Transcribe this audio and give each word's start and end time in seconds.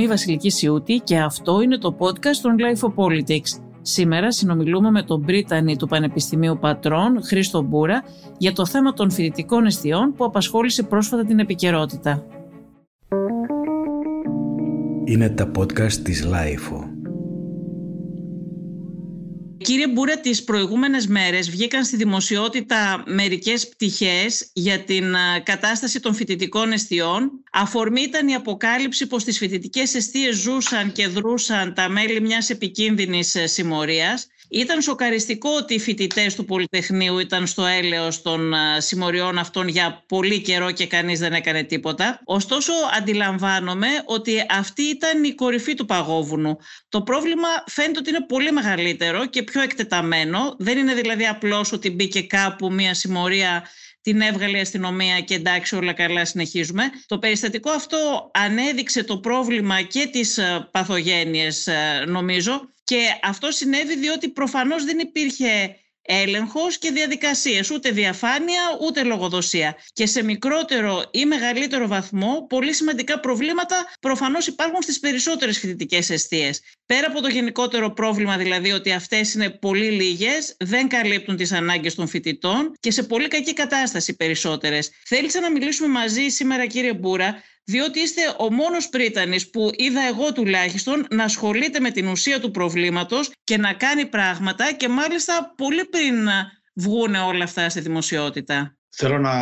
Είμαι 0.00 0.08
η 0.08 0.12
Βασιλικής 0.12 0.54
Σιούτη 0.54 1.00
και 1.04 1.18
αυτό 1.18 1.60
είναι 1.60 1.78
το 1.78 1.96
podcast 1.98 2.36
των 2.42 2.56
Life 2.58 2.88
of 2.88 2.94
Politics. 2.94 3.60
Σήμερα 3.82 4.32
συνομιλούμε 4.32 4.90
με 4.90 5.02
τον 5.02 5.24
Πρίτανη 5.24 5.76
του 5.76 5.86
Πανεπιστημίου 5.86 6.58
Πατρών, 6.60 7.22
Χρήστο 7.22 7.62
Μπούρα, 7.62 8.02
για 8.38 8.52
το 8.52 8.66
θέμα 8.66 8.92
των 8.92 9.10
φοιτητικών 9.10 9.66
εστιών 9.66 10.14
που 10.16 10.24
απασχόλησε 10.24 10.82
πρόσφατα 10.82 11.24
την 11.24 11.38
επικαιρότητα. 11.38 12.26
Είναι 15.04 15.28
τα 15.28 15.50
podcast 15.58 15.92
της 15.92 16.26
Life 16.26 16.89
Κύριε 19.70 19.88
Μπούρα, 19.88 20.20
τις 20.20 20.44
προηγούμενες 20.44 21.06
μέρες 21.06 21.50
βγήκαν 21.50 21.84
στη 21.84 21.96
δημοσιότητα 21.96 23.02
μερικές 23.06 23.68
πτυχές 23.68 24.50
για 24.52 24.80
την 24.80 25.14
κατάσταση 25.42 26.00
των 26.00 26.14
φοιτητικών 26.14 26.72
εστιών. 26.72 27.30
Αφορμή 27.52 28.00
ήταν 28.00 28.28
η 28.28 28.34
αποκάλυψη 28.34 29.06
πως 29.06 29.22
στις 29.22 29.38
φοιτητικές 29.38 29.94
εστίες 29.94 30.36
ζούσαν 30.36 30.92
και 30.92 31.06
δρούσαν 31.06 31.74
τα 31.74 31.88
μέλη 31.88 32.20
μιας 32.20 32.50
επικίνδυνης 32.50 33.34
ε, 33.34 33.46
συμμορίας 33.46 34.26
ήταν 34.50 34.82
σοκαριστικό 34.82 35.50
ότι 35.50 35.74
οι 35.74 35.78
φοιτητές 35.78 36.34
του 36.34 36.44
Πολυτεχνείου 36.44 37.18
ήταν 37.18 37.46
στο 37.46 37.64
έλεος 37.64 38.22
των 38.22 38.52
συμμοριών 38.78 39.38
αυτών 39.38 39.68
για 39.68 40.04
πολύ 40.08 40.40
καιρό 40.40 40.70
και 40.70 40.86
κανείς 40.86 41.18
δεν 41.18 41.32
έκανε 41.32 41.62
τίποτα. 41.62 42.20
Ωστόσο 42.24 42.72
αντιλαμβάνομαι 42.98 43.88
ότι 44.04 44.44
αυτή 44.50 44.82
ήταν 44.82 45.24
η 45.24 45.34
κορυφή 45.34 45.74
του 45.74 45.84
παγόβουνου. 45.84 46.56
Το 46.88 47.02
πρόβλημα 47.02 47.48
φαίνεται 47.66 47.98
ότι 47.98 48.08
είναι 48.10 48.26
πολύ 48.26 48.52
μεγαλύτερο 48.52 49.26
και 49.26 49.42
πιο 49.42 49.62
εκτεταμένο. 49.62 50.54
Δεν 50.58 50.78
είναι 50.78 50.94
δηλαδή 50.94 51.26
απλώς 51.26 51.72
ότι 51.72 51.90
μπήκε 51.90 52.22
κάπου 52.22 52.72
μια 52.72 52.94
συμμορία 52.94 53.66
την 54.02 54.20
έβγαλε 54.20 54.56
η 54.56 54.60
αστυνομία 54.60 55.20
και 55.20 55.34
εντάξει 55.34 55.76
όλα 55.76 55.92
καλά 55.92 56.24
συνεχίζουμε. 56.24 56.82
Το 57.06 57.18
περιστατικό 57.18 57.70
αυτό 57.70 58.30
ανέδειξε 58.34 59.04
το 59.04 59.18
πρόβλημα 59.18 59.82
και 59.82 60.08
τις 60.12 60.38
παθογένειες 60.70 61.68
νομίζω 62.06 62.68
και 62.90 63.18
αυτό 63.22 63.50
συνέβη 63.50 63.96
διότι 63.96 64.28
προφανώς 64.28 64.84
δεν 64.84 64.98
υπήρχε 64.98 65.76
έλεγχος 66.02 66.78
και 66.78 66.90
διαδικασίες, 66.90 67.70
ούτε 67.70 67.90
διαφάνεια 67.90 68.60
ούτε 68.80 69.02
λογοδοσία. 69.02 69.76
Και 69.92 70.06
σε 70.06 70.22
μικρότερο 70.22 71.04
ή 71.10 71.24
μεγαλύτερο 71.24 71.86
βαθμό 71.86 72.46
πολύ 72.48 72.72
σημαντικά 72.72 73.20
προβλήματα 73.20 73.76
προφανώς 74.00 74.46
υπάρχουν 74.46 74.82
στις 74.82 75.00
περισσότερες 75.00 75.58
φοιτητικές 75.58 76.10
αιστείες. 76.10 76.60
Πέρα 76.86 77.06
από 77.06 77.20
το 77.20 77.28
γενικότερο 77.28 77.92
πρόβλημα 77.92 78.36
δηλαδή 78.36 78.70
ότι 78.72 78.92
αυτές 78.92 79.34
είναι 79.34 79.50
πολύ 79.50 79.90
λίγες, 79.90 80.56
δεν 80.58 80.88
καλύπτουν 80.88 81.36
τις 81.36 81.52
ανάγκες 81.52 81.94
των 81.94 82.06
φοιτητών 82.08 82.72
και 82.80 82.90
σε 82.90 83.02
πολύ 83.02 83.28
κακή 83.28 83.52
κατάσταση 83.52 84.16
περισσότερες. 84.16 84.90
Θέλησα 85.04 85.40
να 85.40 85.50
μιλήσουμε 85.50 85.88
μαζί 85.88 86.28
σήμερα 86.28 86.66
κύριε 86.66 86.92
Μπούρα 86.94 87.42
διότι 87.70 88.00
είστε 88.00 88.20
ο 88.38 88.52
μόνος 88.52 88.88
πρίτανης 88.88 89.50
που 89.50 89.70
είδα 89.76 90.00
εγώ 90.02 90.32
τουλάχιστον 90.32 91.06
να 91.10 91.24
ασχολείται 91.24 91.80
με 91.80 91.90
την 91.90 92.06
ουσία 92.06 92.40
του 92.40 92.50
προβλήματος 92.50 93.30
και 93.44 93.56
να 93.56 93.72
κάνει 93.72 94.06
πράγματα 94.06 94.72
και 94.72 94.88
μάλιστα 94.88 95.54
πολύ 95.56 95.84
πριν 95.84 96.14
βγουν 96.74 97.14
όλα 97.14 97.44
αυτά 97.44 97.68
στη 97.68 97.80
δημοσιότητα. 97.80 98.74
Θέλω 98.96 99.18
να 99.18 99.32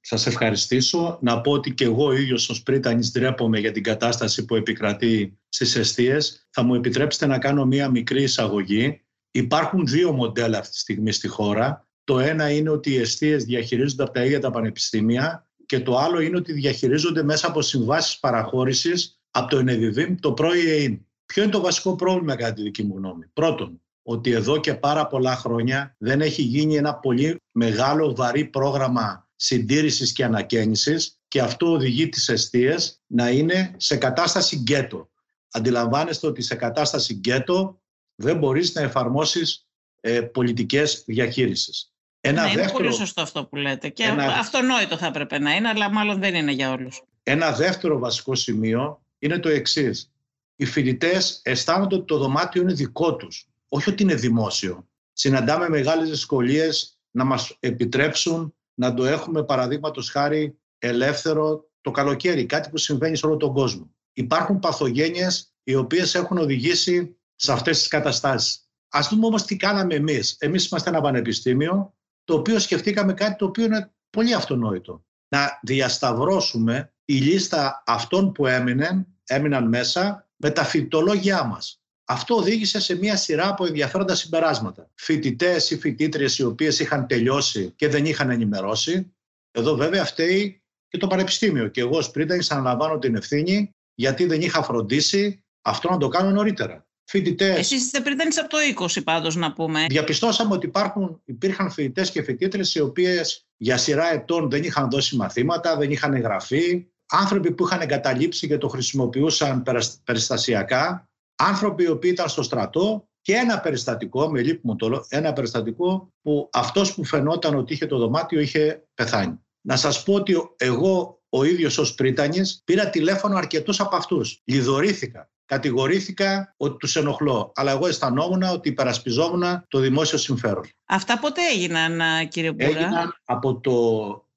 σας 0.00 0.26
ευχαριστήσω, 0.26 1.18
να 1.22 1.40
πω 1.40 1.50
ότι 1.52 1.74
και 1.74 1.84
εγώ 1.84 2.12
ίδιος 2.12 2.48
ως 2.48 2.62
πρίτανης 2.62 3.10
ντρέπομαι 3.10 3.58
για 3.58 3.72
την 3.72 3.82
κατάσταση 3.82 4.44
που 4.44 4.54
επικρατεί 4.54 5.38
στις 5.48 5.76
αιστείες. 5.76 6.48
Θα 6.50 6.62
μου 6.62 6.74
επιτρέψετε 6.74 7.26
να 7.26 7.38
κάνω 7.38 7.64
μία 7.66 7.88
μικρή 7.88 8.22
εισαγωγή. 8.22 9.04
Υπάρχουν 9.30 9.86
δύο 9.86 10.12
μοντέλα 10.12 10.58
αυτή 10.58 10.72
τη 10.72 10.78
στιγμή 10.78 11.12
στη 11.12 11.28
χώρα. 11.28 11.88
Το 12.04 12.18
ένα 12.18 12.50
είναι 12.50 12.70
ότι 12.70 12.90
οι 12.90 12.98
αιστείες 12.98 13.44
διαχειρίζονται 13.44 14.02
από 14.02 14.12
τα 14.12 14.24
ίδια 14.24 14.40
τα 14.40 14.50
πανεπιστήμια 14.50 15.47
και 15.68 15.80
το 15.80 15.98
άλλο 15.98 16.20
είναι 16.20 16.36
ότι 16.36 16.52
διαχειρίζονται 16.52 17.22
μέσα 17.22 17.46
από 17.46 17.62
συμβάσεις 17.62 18.18
παραχώρησης 18.18 19.20
από 19.30 19.50
το 19.50 19.58
ΕΝΕΔΙΔΙΜ, 19.58 20.14
το 20.14 20.32
ΠΡΟΙΕΙΝ. 20.32 21.06
Ποιο 21.26 21.42
είναι 21.42 21.52
το 21.52 21.60
βασικό 21.60 21.96
πρόβλημα 21.96 22.36
κατά 22.36 22.52
τη 22.52 22.62
δική 22.62 22.82
μου 22.82 22.96
γνώμη; 22.96 23.26
Πρώτον, 23.32 23.80
ότι 24.02 24.30
εδώ 24.30 24.60
και 24.60 24.74
πάρα 24.74 25.06
πολλά 25.06 25.36
χρόνια 25.36 25.96
δεν 25.98 26.20
έχει 26.20 26.42
γίνει 26.42 26.76
ένα 26.76 26.94
πολύ 26.94 27.42
μεγάλο 27.50 28.14
βαρύ 28.14 28.44
πρόγραμμα 28.44 29.28
συντήρησης 29.36 30.12
και 30.12 30.24
ανακαίνησης 30.24 31.18
και 31.28 31.40
αυτό 31.40 31.72
οδηγεί 31.72 32.08
τις 32.08 32.28
αιστείες 32.28 33.00
να 33.06 33.30
είναι 33.30 33.74
σε 33.76 33.96
κατάσταση 33.96 34.56
γκέτο. 34.56 35.10
Αντιλαμβάνεστε 35.50 36.26
ότι 36.26 36.42
σε 36.42 36.54
κατάσταση 36.54 37.14
γκέτο 37.14 37.80
δεν 38.14 38.38
μπορείς 38.38 38.74
να 38.74 38.80
εφαρμόσεις 38.82 39.66
ε, 40.00 40.20
πολιτικές 40.20 41.02
διαχείρισης. 41.06 41.92
Ένα 42.20 42.42
ναι, 42.42 42.50
είναι 42.50 42.70
πολύ 42.70 42.92
σωστό 42.92 43.20
αυτό 43.20 43.44
που 43.44 43.56
λέτε 43.56 43.88
και 43.88 44.02
ένα... 44.02 44.24
αυτονόητο 44.24 44.96
θα 44.96 45.06
έπρεπε 45.06 45.38
να 45.38 45.54
είναι, 45.54 45.68
αλλά 45.68 45.90
μάλλον 45.90 46.20
δεν 46.20 46.34
είναι 46.34 46.52
για 46.52 46.70
όλους. 46.70 47.02
Ένα 47.22 47.52
δεύτερο 47.52 47.98
βασικό 47.98 48.34
σημείο 48.34 49.02
είναι 49.18 49.38
το 49.38 49.48
εξής. 49.48 50.12
Οι 50.56 50.64
φοιτητές 50.64 51.40
αισθάνονται 51.42 51.94
ότι 51.94 52.04
το 52.04 52.18
δωμάτιο 52.18 52.62
είναι 52.62 52.72
δικό 52.72 53.16
τους, 53.16 53.48
όχι 53.68 53.90
ότι 53.90 54.02
είναι 54.02 54.14
δημόσιο. 54.14 54.88
Συναντάμε 55.12 55.68
μεγάλες 55.68 56.10
δυσκολίες 56.10 56.98
να 57.10 57.24
μας 57.24 57.56
επιτρέψουν 57.60 58.54
να 58.74 58.94
το 58.94 59.04
έχουμε 59.04 59.44
παραδείγματος 59.44 60.10
χάρη 60.10 60.58
ελεύθερο 60.78 61.70
το 61.80 61.90
καλοκαίρι, 61.90 62.46
κάτι 62.46 62.70
που 62.70 62.76
συμβαίνει 62.76 63.16
σε 63.16 63.26
όλο 63.26 63.36
τον 63.36 63.52
κόσμο. 63.52 63.90
Υπάρχουν 64.12 64.58
παθογένειες 64.58 65.52
οι 65.62 65.74
οποίες 65.74 66.14
έχουν 66.14 66.38
οδηγήσει 66.38 67.16
σε 67.34 67.52
αυτές 67.52 67.78
τις 67.78 67.88
καταστάσεις. 67.88 68.68
Ας 68.88 69.08
δούμε 69.08 69.26
όμως 69.26 69.44
τι 69.44 69.56
κάναμε 69.56 69.94
εμείς. 69.94 70.36
Εμείς 70.38 70.66
είμαστε 70.66 70.90
ένα 70.90 71.00
πανεπιστήμιο 71.00 71.94
το 72.28 72.34
οποίο 72.34 72.58
σκεφτήκαμε 72.58 73.12
κάτι 73.12 73.36
το 73.36 73.44
οποίο 73.44 73.64
είναι 73.64 73.92
πολύ 74.10 74.34
αυτονόητο. 74.34 75.04
Να 75.28 75.58
διασταυρώσουμε 75.62 76.92
η 77.04 77.14
λίστα 77.14 77.82
αυτών 77.86 78.32
που 78.32 78.46
έμειναν, 78.46 79.06
έμειναν 79.26 79.68
μέσα 79.68 80.28
με 80.36 80.50
τα 80.50 80.64
φοιτολόγια 80.64 81.44
μας. 81.44 81.82
Αυτό 82.04 82.36
οδήγησε 82.36 82.80
σε 82.80 82.96
μια 82.96 83.16
σειρά 83.16 83.48
από 83.48 83.66
ενδιαφέροντα 83.66 84.14
συμπεράσματα. 84.14 84.90
Φοιτητές 84.94 85.70
ή 85.70 85.78
φοιτήτριες 85.78 86.38
οι 86.38 86.44
οποίες 86.44 86.78
είχαν 86.78 87.06
τελειώσει 87.06 87.72
και 87.76 87.88
δεν 87.88 88.04
είχαν 88.04 88.30
ενημερώσει. 88.30 89.14
Εδώ 89.50 89.74
βέβαια 89.74 90.04
φταίει 90.04 90.62
και 90.88 90.98
το 90.98 91.06
Πανεπιστήμιο. 91.06 91.68
Και 91.68 91.80
εγώ 91.80 91.96
ως 91.96 92.10
πρίτανη 92.10 92.46
αναλαμβάνω 92.48 92.98
την 92.98 93.14
ευθύνη 93.14 93.70
γιατί 93.94 94.26
δεν 94.26 94.40
είχα 94.40 94.62
φροντίσει 94.62 95.44
αυτό 95.62 95.90
να 95.90 95.96
το 95.96 96.08
κάνω 96.08 96.30
νωρίτερα 96.30 96.87
φοιτητές. 97.08 97.58
Εσείς 97.58 97.84
είστε 97.84 98.00
πρίτανη 98.00 98.30
από 98.36 98.48
το 98.48 98.58
20, 98.98 99.02
πάντως 99.04 99.36
να 99.36 99.52
πούμε. 99.52 99.86
Διαπιστώσαμε 99.88 100.54
ότι 100.54 100.66
υπάρχουν, 100.66 101.20
υπήρχαν 101.24 101.70
φοιτητές 101.70 102.10
και 102.10 102.22
φοιτήτρες 102.22 102.74
οι 102.74 102.80
οποίες 102.80 103.46
για 103.56 103.76
σειρά 103.76 104.12
ετών 104.12 104.50
δεν 104.50 104.62
είχαν 104.62 104.90
δώσει 104.90 105.16
μαθήματα, 105.16 105.76
δεν 105.76 105.90
είχαν 105.90 106.14
εγγραφεί. 106.14 106.86
Άνθρωποι 107.10 107.52
που 107.52 107.64
είχαν 107.64 107.80
εγκαταλείψει 107.80 108.46
και 108.46 108.58
το 108.58 108.68
χρησιμοποιούσαν 108.68 109.62
περιστασιακά. 110.04 111.08
Άνθρωποι 111.36 111.82
οι 111.82 111.88
οποίοι 111.88 112.10
ήταν 112.14 112.28
στο 112.28 112.42
στρατό 112.42 113.08
και 113.20 113.34
ένα 113.34 113.60
περιστατικό, 113.60 114.30
με 114.30 114.42
λείπει 114.42 114.76
το 114.76 115.06
ένα 115.08 115.32
περιστατικό 115.32 116.12
που 116.22 116.48
αυτός 116.52 116.94
που 116.94 117.04
φαινόταν 117.04 117.54
ότι 117.54 117.72
είχε 117.72 117.86
το 117.86 117.98
δωμάτιο 117.98 118.40
είχε 118.40 118.84
πεθάνει. 118.94 119.40
Να 119.60 119.76
σας 119.76 120.02
πω 120.02 120.14
ότι 120.14 120.34
εγώ 120.56 121.22
ο 121.28 121.44
ίδιος 121.44 121.78
ως 121.78 121.94
πρίτανης 121.94 122.62
πήρα 122.64 122.90
τηλέφωνο 122.90 123.36
αρκετούς 123.36 123.80
από 123.80 123.96
αυτούς. 123.96 124.40
Λιδωρήθηκα 124.44 125.30
κατηγορήθηκα 125.48 126.54
ότι 126.56 126.76
τους 126.76 126.96
ενοχλώ. 126.96 127.52
Αλλά 127.54 127.70
εγώ 127.70 127.86
αισθανόμουν 127.86 128.42
ότι 128.42 128.68
υπερασπιζόμουν 128.68 129.64
το 129.68 129.78
δημόσιο 129.78 130.18
συμφέρον. 130.18 130.64
Αυτά 130.84 131.18
πότε 131.18 131.40
έγιναν, 131.54 132.00
κύριε 132.28 132.52
Μπούρα; 132.52 132.66
Έγιναν 132.66 133.14
από 133.24 133.60
το 133.60 133.72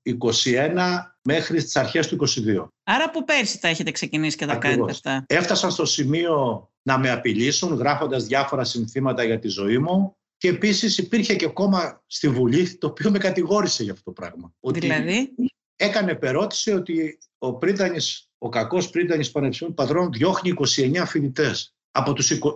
21 0.04 1.16
μέχρι 1.24 1.64
τις 1.64 1.76
αρχές 1.76 2.08
του 2.08 2.16
22. 2.16 2.68
Άρα 2.84 3.04
από 3.04 3.24
πέρσι 3.24 3.60
τα 3.60 3.68
έχετε 3.68 3.92
ξεκινήσει 3.92 4.38
και 4.38 4.46
τα 4.46 4.56
κάνετε 4.56 4.92
αυτά. 4.92 5.24
Έφτασαν 5.28 5.72
στο 5.72 5.86
σημείο 5.86 6.70
να 6.82 6.98
με 6.98 7.12
απειλήσουν 7.12 7.76
γράφοντας 7.76 8.26
διάφορα 8.26 8.64
συνθήματα 8.64 9.24
για 9.24 9.40
τη 9.40 9.48
ζωή 9.48 9.78
μου 9.78 10.16
και 10.38 10.48
επίσης 10.48 10.98
υπήρχε 10.98 11.36
και 11.36 11.48
κόμμα 11.48 12.04
στη 12.08 12.30
Βουλή 12.30 12.78
το 12.78 12.88
οποίο 12.88 13.12
με 13.12 13.18
κατηγόρησε 13.18 13.84
για 13.84 13.92
αυτό 13.92 14.04
το 14.04 14.22
πράγμα. 14.22 14.54
Δηλαδή; 14.60 15.36
έκανε 15.76 16.16
περώτηση 16.16 16.72
ότι 16.72 17.18
ο 17.38 17.54
πρίτανης 17.54 18.31
ο 18.44 18.50
κακός 18.50 18.90
πρίτανη 18.90 19.28
Πανεπιστημίου 19.28 19.74
Πατρών 19.74 20.12
διώχνει 20.12 20.54
29 20.76 21.04
φοιτητές. 21.06 21.76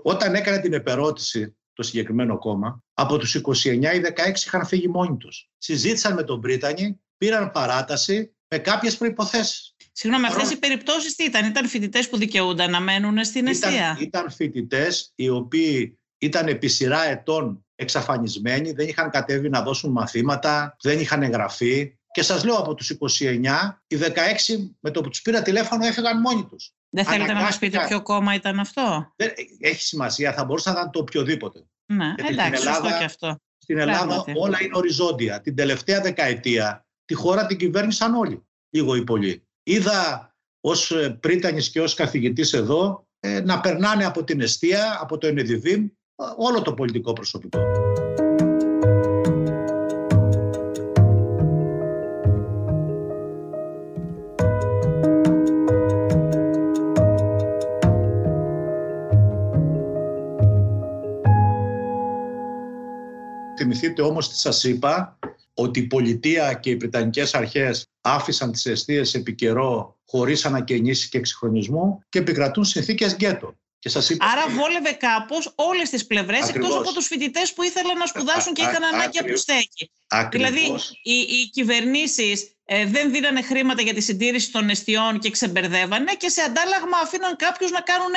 Όταν 0.04 0.36
έκανε 0.36 0.60
την 0.60 0.74
επερώτηση 0.74 1.56
το 1.74 1.84
συγκεκριμένο 1.84 2.38
κόμμα, 2.38 2.84
από 2.94 3.18
τους 3.18 3.36
29 3.36 3.64
οι 3.64 4.00
16 4.00 4.46
είχαν 4.46 4.66
φύγει 4.66 4.88
μόνοι 4.88 5.18
τους. 5.18 5.50
Συζήτησαν 5.58 6.14
με 6.14 6.24
τον 6.24 6.42
Πρίτανη, 6.42 7.02
πήραν 7.18 7.52
παράταση 7.52 8.36
με 8.48 8.58
κάποιες 8.58 8.98
προποθέσει. 8.98 9.76
Συγγνώμη, 9.92 10.26
αυτές 10.26 10.52
οι 10.52 10.60
περιπτώσεις 10.60 11.16
τι 11.16 11.24
ήταν, 11.24 11.46
ήταν 11.46 11.68
φοιτητές 11.68 12.10
που 12.10 12.18
δικαιούνταν 12.18 12.72
να 12.72 12.80
μένουν 12.80 13.24
στην 13.24 13.48
αιστεία. 13.48 13.70
Ήταν, 13.72 13.98
ήταν 14.00 14.32
φοιτητές 14.32 15.12
οι 15.16 15.30
οποίοι 15.30 16.00
ήταν 16.18 16.48
επί 16.48 16.68
σειρά 16.68 17.04
ετών 17.04 17.66
εξαφανισμένοι, 17.76 18.72
δεν 18.72 18.88
είχαν 18.88 19.10
κατέβει 19.10 19.50
να 19.50 19.62
δώσουν 19.62 19.92
μαθήματα, 19.92 20.76
δεν 20.82 21.00
είχαν 21.00 21.24
εγγραφεί, 21.24 21.98
και 22.16 22.22
σας 22.22 22.44
λέω 22.44 22.56
από 22.56 22.74
τους 22.74 22.98
29, 23.20 23.80
οι 23.88 23.98
16 23.98 24.06
με 24.80 24.92
το 24.92 25.02
που 25.02 25.10
τους 25.10 25.22
πήρα 25.22 25.42
τηλέφωνο 25.42 25.86
έφυγαν 25.86 26.20
μόνοι 26.20 26.46
τους. 26.46 26.72
Δεν 26.90 27.06
θέλετε 27.06 27.34
να 27.34 27.42
μας 27.42 27.58
πείτε 27.58 27.86
ποιο 27.88 28.02
κόμμα 28.02 28.34
ήταν 28.34 28.60
αυτό; 28.60 29.14
Δεν, 29.16 29.34
έχει 29.60 29.82
σημασία, 29.82 30.34
θα 30.34 30.46
μπορούσε 30.46 30.70
να 30.70 30.80
ήταν 30.80 30.92
το 30.92 31.00
οποιοδήποτε. 31.00 31.66
Ναι, 31.86 32.14
Γιατί 32.16 32.34
εντάξει, 32.34 32.56
στην 32.56 32.68
Ελλάδα, 32.68 32.98
και 32.98 33.04
αυτό. 33.04 33.40
Στην 33.58 33.78
Ελλάδα 33.78 34.26
όλα 34.36 34.62
είναι 34.62 34.78
οριζόντια. 34.78 35.42
Την 35.42 35.56
τελευταία 35.56 36.02
δεκαετία 36.02 36.86
τη 37.06 37.14
χώρα 37.14 37.46
την 37.46 37.58
κυβέρνησαν 37.58 38.16
όλοι, 38.16 38.48
λίγο 38.70 38.96
ή 38.96 39.04
πολύ. 39.04 39.48
Είδα 39.64 40.34
ως 40.62 40.92
ε, 40.92 41.10
πρίτανης 41.10 41.70
και 41.70 41.82
ως 41.82 41.94
καθηγητής 41.94 42.54
εδώ 42.54 43.08
ε, 43.20 43.42
να 43.42 43.60
περνάνε 43.60 44.06
από 44.06 44.24
την 44.24 44.42
αιστεία, 44.42 44.98
από 45.02 45.18
το 45.18 45.28
ΕΝΕΔΙΒΙΜ, 45.28 45.88
όλο 46.38 46.62
το 46.62 46.74
πολιτικό 46.74 47.14
προσωπικό. 47.14 47.60
Θυμηθείτε 63.75 64.01
όμως 64.01 64.30
τι 64.30 64.38
σας 64.38 64.63
είπα, 64.63 65.19
ότι 65.54 65.80
η 65.80 65.83
πολιτεία 65.83 66.54
και 66.54 66.69
οι 66.69 66.75
Βρετανικές 66.75 67.33
αρχές 67.33 67.88
άφησαν 68.01 68.51
τις 68.51 68.66
αιστείες 68.66 69.13
επί 69.13 69.33
καιρό 69.33 69.98
χωρίς 70.07 70.45
ανακαινήσεις 70.45 71.10
και 71.10 71.18
εξυγχρονισμού 71.18 72.04
και 72.10 72.19
επικρατούν 72.19 72.63
συνθήκες 72.66 73.16
γκέτο. 73.16 73.56
Και 73.80 73.89
σας 73.89 74.10
είπα... 74.10 74.25
Άρα 74.25 74.50
βόλευε 74.50 74.92
κάπως 74.92 75.54
όλες 75.56 75.89
τις 75.89 76.06
πλευρές 76.06 76.50
εκτός 76.50 76.75
από 76.75 76.94
τους 76.94 77.07
φοιτητές 77.07 77.54
που 77.54 77.63
ήθελαν 77.63 77.98
να 77.98 78.06
σπουδάσουν 78.06 78.54
και 78.54 78.62
είχαν 78.62 78.83
ανάγκη 78.83 79.19
από 79.19 79.36
στέκη. 79.36 79.92
Δηλαδή, 80.31 80.75
οι, 81.04 81.13
οι 81.13 81.50
κυβερνήσεις 81.51 82.56
ε, 82.66 82.86
δεν 82.86 83.12
δίνανε 83.12 83.42
χρήματα 83.42 83.81
για 83.81 83.94
τη 83.94 84.01
συντήρηση 84.01 84.51
των 84.51 84.69
εστιών 84.69 85.19
και 85.19 85.30
ξεμπερδεύανε 85.30 86.13
και 86.13 86.30
σε 86.30 86.42
αντάλλαγμα 86.42 86.98
αφήναν 87.04 87.36
κάποιους 87.36 87.72
να 87.72 87.81
κάνουν 87.81 88.12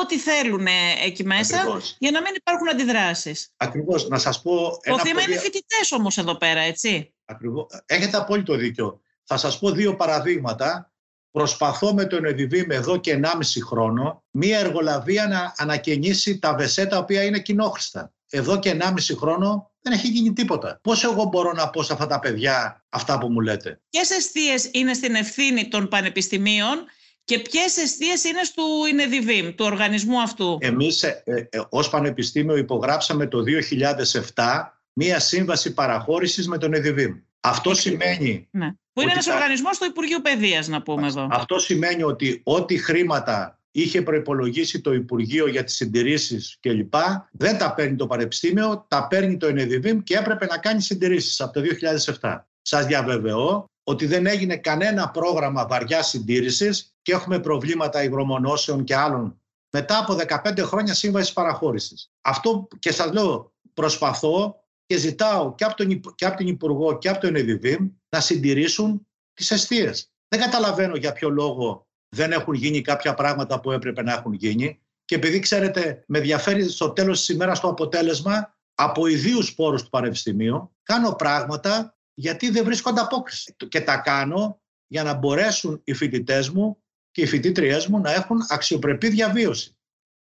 ό,τι 0.00 0.18
θέλουν 0.18 0.66
εκεί 1.04 1.24
μέσα 1.24 1.80
για 1.98 2.10
να 2.10 2.20
μην 2.20 2.32
υπάρχουν 2.34 2.68
αντιδράσεις. 2.68 3.52
Ακριβώς. 3.56 4.08
Να 4.08 4.18
σας 4.18 4.42
πω. 4.42 4.80
Το 4.84 4.98
θέμα 4.98 5.22
είναι 5.22 5.36
φοιτητές 5.38 5.92
όμως 5.92 6.18
εδώ 6.18 6.36
πέρα, 6.36 6.60
έτσι. 6.60 7.14
Ακριβώς. 7.24 7.66
Έχετε 7.86 8.16
απόλυτο 8.16 8.54
δίκιο. 8.54 9.00
Θα 9.24 9.36
σας 9.36 9.58
πω 9.58 9.70
δύο 9.70 9.96
παραδείγματα 9.96 10.92
Προσπαθώ 11.32 11.94
με 11.94 12.04
τον 12.04 12.24
ΕΔΙΒΙΜ 12.24 12.70
εδώ 12.70 12.96
και 12.96 13.20
1,5 13.22 13.30
χρόνο 13.66 14.24
μία 14.30 14.58
εργολαβία 14.58 15.26
να 15.26 15.54
ανακαινήσει 15.56 16.38
τα 16.38 16.54
βεσέ 16.54 16.86
τα 16.86 16.98
οποία 16.98 17.24
είναι 17.24 17.40
κοινόχρηστα. 17.40 18.12
Εδώ 18.30 18.58
και 18.58 18.76
1,5 18.80 19.16
χρόνο 19.16 19.70
δεν 19.80 19.92
έχει 19.92 20.08
γίνει 20.08 20.32
τίποτα. 20.32 20.78
Πώς 20.82 21.04
εγώ 21.04 21.24
μπορώ 21.24 21.52
να 21.52 21.70
πω 21.70 21.82
σε 21.82 21.92
αυτά 21.92 22.06
τα 22.06 22.18
παιδιά 22.18 22.84
αυτά 22.88 23.18
που 23.18 23.28
μου 23.28 23.40
λέτε; 23.40 23.80
Ποιες 23.90 24.10
αιστείε 24.10 24.54
είναι 24.70 24.94
στην 24.94 25.14
ευθύνη 25.14 25.68
των 25.68 25.88
πανεπιστημίων 25.88 26.84
και 27.24 27.38
ποιες 27.38 27.76
αιστείε 27.76 28.12
είναι 28.28 28.40
του 28.54 28.86
ΙΝΕΔΙΒΙΜ, 28.90 29.54
του 29.54 29.64
οργανισμού 29.64 30.20
αυτού; 30.20 30.58
Εμείς 30.60 31.02
ε, 31.02 31.22
ε, 31.24 31.60
ως 31.68 31.90
Πανεπιστήμιο 31.90 32.56
υπογράψαμε 32.56 33.26
το 33.26 33.42
2007 34.34 34.42
μία 34.92 35.20
σύμβαση 35.20 35.74
παραχώρησης 35.74 36.48
με 36.48 36.58
τον 36.58 36.74
ΕΔΙΒΙΜ. 36.74 37.14
Αυτό 37.40 37.74
σημαίνει. 37.74 38.48
Ναι. 38.50 38.72
Που 38.92 39.00
είναι 39.00 39.12
ένας 39.12 39.26
οργανισμός 39.26 39.78
του 39.78 39.84
Υπουργείου 39.84 40.20
Παιδείας, 40.22 40.68
να 40.68 40.82
πούμε 40.82 41.06
εδώ. 41.06 41.28
Αυτό 41.30 41.58
σημαίνει 41.58 42.02
ότι 42.02 42.40
ό,τι 42.44 42.78
χρήματα 42.78 43.58
είχε 43.70 44.02
προπολογίσει 44.02 44.80
το 44.80 44.92
Υπουργείο 44.92 45.46
για 45.48 45.64
τις 45.64 45.74
συντηρήσεις 45.74 46.56
κλπ. 46.60 46.94
Δεν 47.30 47.58
τα 47.58 47.74
παίρνει 47.74 47.96
το 47.96 48.06
Πανεπιστήμιο, 48.06 48.84
τα 48.88 49.06
παίρνει 49.06 49.36
το 49.36 49.46
ΕΝΕΔΙΒΙΜ 49.46 50.02
και 50.02 50.16
έπρεπε 50.16 50.46
να 50.46 50.58
κάνει 50.58 50.80
συντηρήσεις 50.80 51.40
από 51.40 51.52
το 51.52 51.60
2007. 52.20 52.38
Σας 52.62 52.86
διαβεβαιώ 52.86 53.64
ότι 53.84 54.06
δεν 54.06 54.26
έγινε 54.26 54.56
κανένα 54.56 55.10
πρόγραμμα 55.10 55.66
βαριά 55.66 56.02
συντήρησης 56.02 56.91
και 57.02 57.12
έχουμε 57.12 57.40
προβλήματα 57.40 58.02
υγρομονώσεων 58.02 58.84
και 58.84 58.96
άλλων 58.96 59.40
μετά 59.72 59.98
από 59.98 60.16
15 60.44 60.58
χρόνια 60.58 60.94
σύμβασης 60.94 61.32
παραχώρησης. 61.32 62.10
Αυτό 62.20 62.68
και 62.78 62.92
σας 62.92 63.12
λέω, 63.12 63.52
προσπαθώ 63.74 64.56
και 64.86 64.96
ζητάω 64.96 65.54
και 65.54 65.64
από, 65.64 65.74
τον, 65.74 66.00
και 66.14 66.26
από 66.26 66.36
την 66.36 66.46
Υπουργό 66.46 66.98
και 66.98 67.08
από 67.08 67.20
τον 67.20 67.36
ΕΔΙΒΙΜ 67.36 67.88
να 68.08 68.20
συντηρήσουν 68.20 69.06
τις 69.32 69.50
αιστείες. 69.50 70.12
Δεν 70.28 70.40
καταλαβαίνω 70.40 70.96
για 70.96 71.12
ποιο 71.12 71.28
λόγο 71.28 71.86
δεν 72.08 72.32
έχουν 72.32 72.54
γίνει 72.54 72.80
κάποια 72.80 73.14
πράγματα 73.14 73.60
που 73.60 73.70
έπρεπε 73.70 74.02
να 74.02 74.12
έχουν 74.12 74.32
γίνει 74.32 74.80
και 75.04 75.14
επειδή 75.14 75.38
ξέρετε 75.38 76.04
με 76.06 76.18
ενδιαφέρει 76.18 76.68
στο 76.68 76.90
τέλος 76.90 77.18
της 77.18 77.28
ημέρας 77.28 77.60
το 77.60 77.68
αποτέλεσμα 77.68 78.56
από 78.74 79.06
ιδίους 79.06 79.54
πόρους 79.54 79.82
του 79.82 79.88
Πανεπιστημίου 79.90 80.76
κάνω 80.82 81.12
πράγματα 81.14 81.96
γιατί 82.14 82.50
δεν 82.50 82.64
βρίσκω 82.64 82.90
ανταπόκριση 82.90 83.54
και 83.68 83.80
τα 83.80 83.96
κάνω 83.96 84.60
για 84.86 85.02
να 85.02 85.14
μπορέσουν 85.14 85.80
οι 85.84 85.94
φοιτητές 85.94 86.50
μου 86.50 86.81
και 87.12 87.22
οι 87.22 87.26
φοιτήτριές 87.26 87.86
μου 87.86 88.00
να 88.00 88.12
έχουν 88.12 88.38
αξιοπρεπή 88.48 89.08
διαβίωση. 89.08 89.76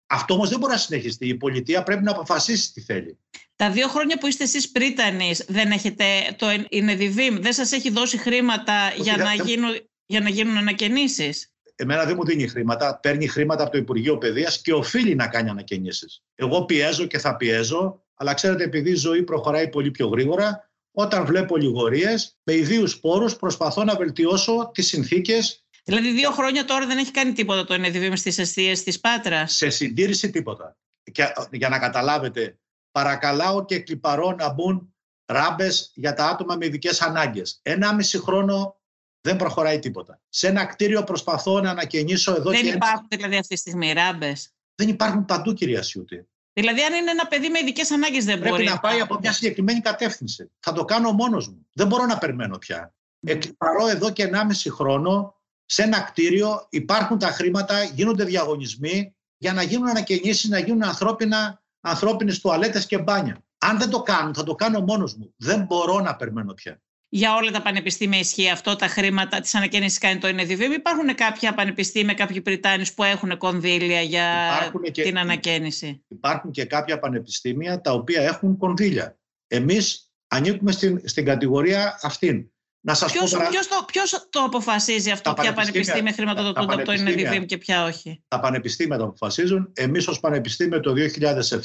Αυτό 0.07 0.33
όμως 0.33 0.49
δεν 0.49 0.59
μπορεί 0.59 0.71
να 0.71 0.77
συνεχιστεί. 0.77 1.27
Η 1.27 1.35
πολιτεία 1.35 1.83
πρέπει 1.83 2.03
να 2.03 2.11
αποφασίσει 2.11 2.73
τι 2.73 2.81
θέλει. 2.81 3.17
Τα 3.55 3.71
δύο 3.71 3.87
χρόνια 3.87 4.17
που 4.17 4.27
είστε 4.27 4.43
εσείς 4.43 4.71
πρίτανη, 4.71 5.33
δεν 5.47 5.71
έχετε 5.71 6.05
το 6.37 6.47
ΕΝΕΔΙΒΙΜ, 6.69 7.39
δεν 7.39 7.53
σας 7.53 7.71
έχει 7.71 7.89
δώσει 7.89 8.17
χρήματα 8.17 8.93
για, 8.97 9.17
να 9.17 9.33
γίνουν, 9.33 9.69
για 10.05 10.19
να 10.19 10.29
γίνουν 10.29 10.57
ανακαινήσεις; 10.57 11.53
Εμένα 11.75 12.05
δεν 12.05 12.15
μου 12.15 12.25
δίνει 12.25 12.47
χρήματα. 12.47 12.99
Παίρνει 12.99 13.27
χρήματα 13.27 13.63
από 13.63 13.71
το 13.71 13.77
Υπουργείο 13.77 14.17
Παιδείας 14.17 14.61
και 14.61 14.73
οφείλει 14.73 15.15
να 15.15 15.27
κάνει 15.27 15.49
ανακαινήσεις. 15.49 16.23
Εγώ 16.35 16.65
πιέζω 16.65 17.05
και 17.05 17.17
θα 17.17 17.35
πιέζω, 17.35 18.03
αλλά 18.13 18.33
ξέρετε, 18.33 18.63
επειδή 18.63 18.89
η 18.89 18.95
ζωή 18.95 19.23
προχωράει 19.23 19.69
πολύ 19.69 19.91
πιο 19.91 20.07
γρήγορα, 20.07 20.69
όταν 20.91 21.25
βλέπω 21.25 21.57
λιγορίες, 21.57 22.37
με 22.43 22.53
ιδίους 22.53 22.99
πόρους 22.99 23.35
προσπαθώ 23.35 23.83
να 23.83 23.95
βελτιώσω 23.95 24.71
τις 24.73 24.87
συνθήκες 24.87 25.62
Δηλαδή, 25.83 26.11
δύο 26.11 26.31
χρόνια 26.31 26.65
τώρα 26.65 26.85
δεν 26.85 26.97
έχει 26.97 27.11
κάνει 27.11 27.33
τίποτα 27.33 27.65
το 27.65 27.73
ΕΝΕΔΙΒΙΜ 27.73 28.13
στις 28.13 28.37
αιστείες 28.37 28.83
της 28.83 28.99
Πάτρας. 28.99 29.55
Σε 29.55 29.69
συντήρηση 29.69 30.29
τίποτα. 30.29 30.77
Και, 31.11 31.33
για 31.51 31.69
να 31.69 31.79
καταλάβετε, 31.79 32.57
παρακαλάω 32.91 33.65
και 33.65 33.79
κλιπαρώ 33.79 34.31
να 34.31 34.53
μπουν 34.53 34.93
ράμπες 35.25 35.91
για 35.95 36.13
τα 36.13 36.25
άτομα 36.25 36.55
με 36.55 36.65
ειδικές 36.65 37.01
ανάγκες. 37.01 37.59
Ένα 37.61 37.93
μισή 37.93 38.17
χρόνο 38.17 38.81
δεν 39.21 39.35
προχωράει 39.35 39.79
τίποτα. 39.79 40.21
Σε 40.29 40.47
ένα 40.47 40.65
κτίριο 40.65 41.03
προσπαθώ 41.03 41.61
να 41.61 41.69
ανακαινήσω 41.69 42.31
εδώ 42.31 42.49
δεν 42.49 42.59
και. 42.61 42.65
Δεν 42.65 42.75
υπάρχουν 42.75 43.07
δηλαδή 43.09 43.35
αυτή 43.35 43.53
τη 43.53 43.59
στιγμή 43.59 43.93
ράμπες; 43.93 44.53
Δεν 44.75 44.87
υπάρχουν 44.89 45.25
παντού, 45.25 45.53
κυρία 45.53 45.81
Σιούτη. 45.81 46.27
Δηλαδή, 46.53 46.81
αν 46.81 46.93
είναι 46.93 47.11
ένα 47.11 47.27
παιδί 47.27 47.49
με 47.49 47.59
ειδικές 47.59 47.91
ανάγκες, 47.91 48.25
δεν 48.25 48.39
Πρέπει 48.39 48.49
μπορεί. 48.49 48.63
Πρέπει 48.63 48.75
να 48.83 48.89
πάει 48.89 48.99
από 48.99 49.17
μια 49.19 49.33
συγκεκριμένη 49.33 49.79
κατεύθυνση. 49.79 50.51
Θα 50.59 50.73
το 50.73 50.85
κάνω 50.85 51.11
μόνος 51.11 51.47
μου. 51.47 51.67
Δεν 51.73 51.87
μπορώ 51.87 52.05
να 52.05 52.17
περιμένω 52.17 52.57
πια. 52.57 52.93
Εκλυπαρώ 53.25 53.87
εδώ 53.87 54.11
και 54.11 54.23
1,5 54.23 54.69
χρόνο 54.69 55.42
σε 55.65 55.83
ένα 55.83 56.01
κτίριο, 56.01 56.67
υπάρχουν 56.69 57.19
τα 57.19 57.27
χρήματα, 57.27 57.83
γίνονται 57.83 58.23
διαγωνισμοί 58.23 59.15
για 59.37 59.53
να 59.53 59.61
γίνουν 59.61 59.87
ανακαινήσεις, 59.87 60.49
να 60.49 60.59
γίνουν 60.59 60.83
ανθρώπινα, 60.83 61.63
ανθρώπινες 61.81 62.39
τουαλέτες 62.39 62.85
και 62.85 62.97
μπάνια. 62.97 63.43
Αν 63.57 63.79
δεν 63.79 63.89
το 63.89 64.01
κάνουν, 64.01 64.33
θα 64.33 64.43
το 64.43 64.55
κάνω 64.55 64.79
μόνος 64.79 65.15
μου. 65.15 65.33
Δεν 65.37 65.63
μπορώ 65.63 65.99
να 65.99 66.15
περιμένω 66.15 66.53
πια. 66.53 66.81
Για 67.09 67.35
όλα 67.35 67.51
τα 67.51 67.61
πανεπιστήμια 67.61 68.19
ισχύει 68.19 68.49
αυτό, 68.49 68.75
τα 68.75 68.87
χρήματα 68.87 69.39
τη 69.39 69.51
ανακαίνιση 69.53 69.99
κάνει 69.99 70.19
το 70.19 70.27
ΕΝΕΔΙΒ. 70.27 70.61
Υπάρχουν 70.61 71.15
κάποια 71.15 71.53
πανεπιστήμια, 71.53 72.13
κάποιοι 72.13 72.41
Πριτάνοι 72.41 72.85
που 72.95 73.03
έχουν 73.03 73.37
κονδύλια 73.37 74.01
για 74.01 74.49
και, 74.91 75.03
την 75.03 75.17
ανακαίνιση; 75.17 76.03
Υπάρχουν 76.07 76.51
και 76.51 76.65
κάποια 76.65 76.99
πανεπιστήμια 76.99 77.81
τα 77.81 77.91
οποία 77.91 78.21
έχουν 78.21 78.57
κονδύλια. 78.57 79.17
Εμείς 79.47 80.11
ανήκουμε 80.27 80.71
στην, 80.71 81.01
στην 81.03 81.25
κατηγορία 81.25 81.99
αυτήν. 82.01 82.52
Να 82.85 82.93
σας 82.93 83.11
ποιος, 83.11 83.31
πω 83.31 83.39
ποιος, 83.49 83.67
το, 83.67 83.85
ποιος 83.87 84.27
το 84.29 84.39
αποφασίζει 84.39 85.11
αυτό, 85.11 85.33
ποια 85.33 85.53
πανεπιστήμια 85.53 86.13
χρηματοδοτούνται 86.13 86.73
από 86.73 86.83
το 86.83 86.91
ΕΝΕΔΙΒ 86.91 87.45
και 87.45 87.57
ποια 87.57 87.85
όχι; 87.85 88.23
Τα 88.27 88.39
πανεπιστήμια 88.39 88.97
το 88.97 89.03
αποφασίζουν. 89.03 89.71
Εμείς 89.73 90.07
ως 90.07 90.19
πανεπιστήμιο 90.19 90.79
το 90.79 90.93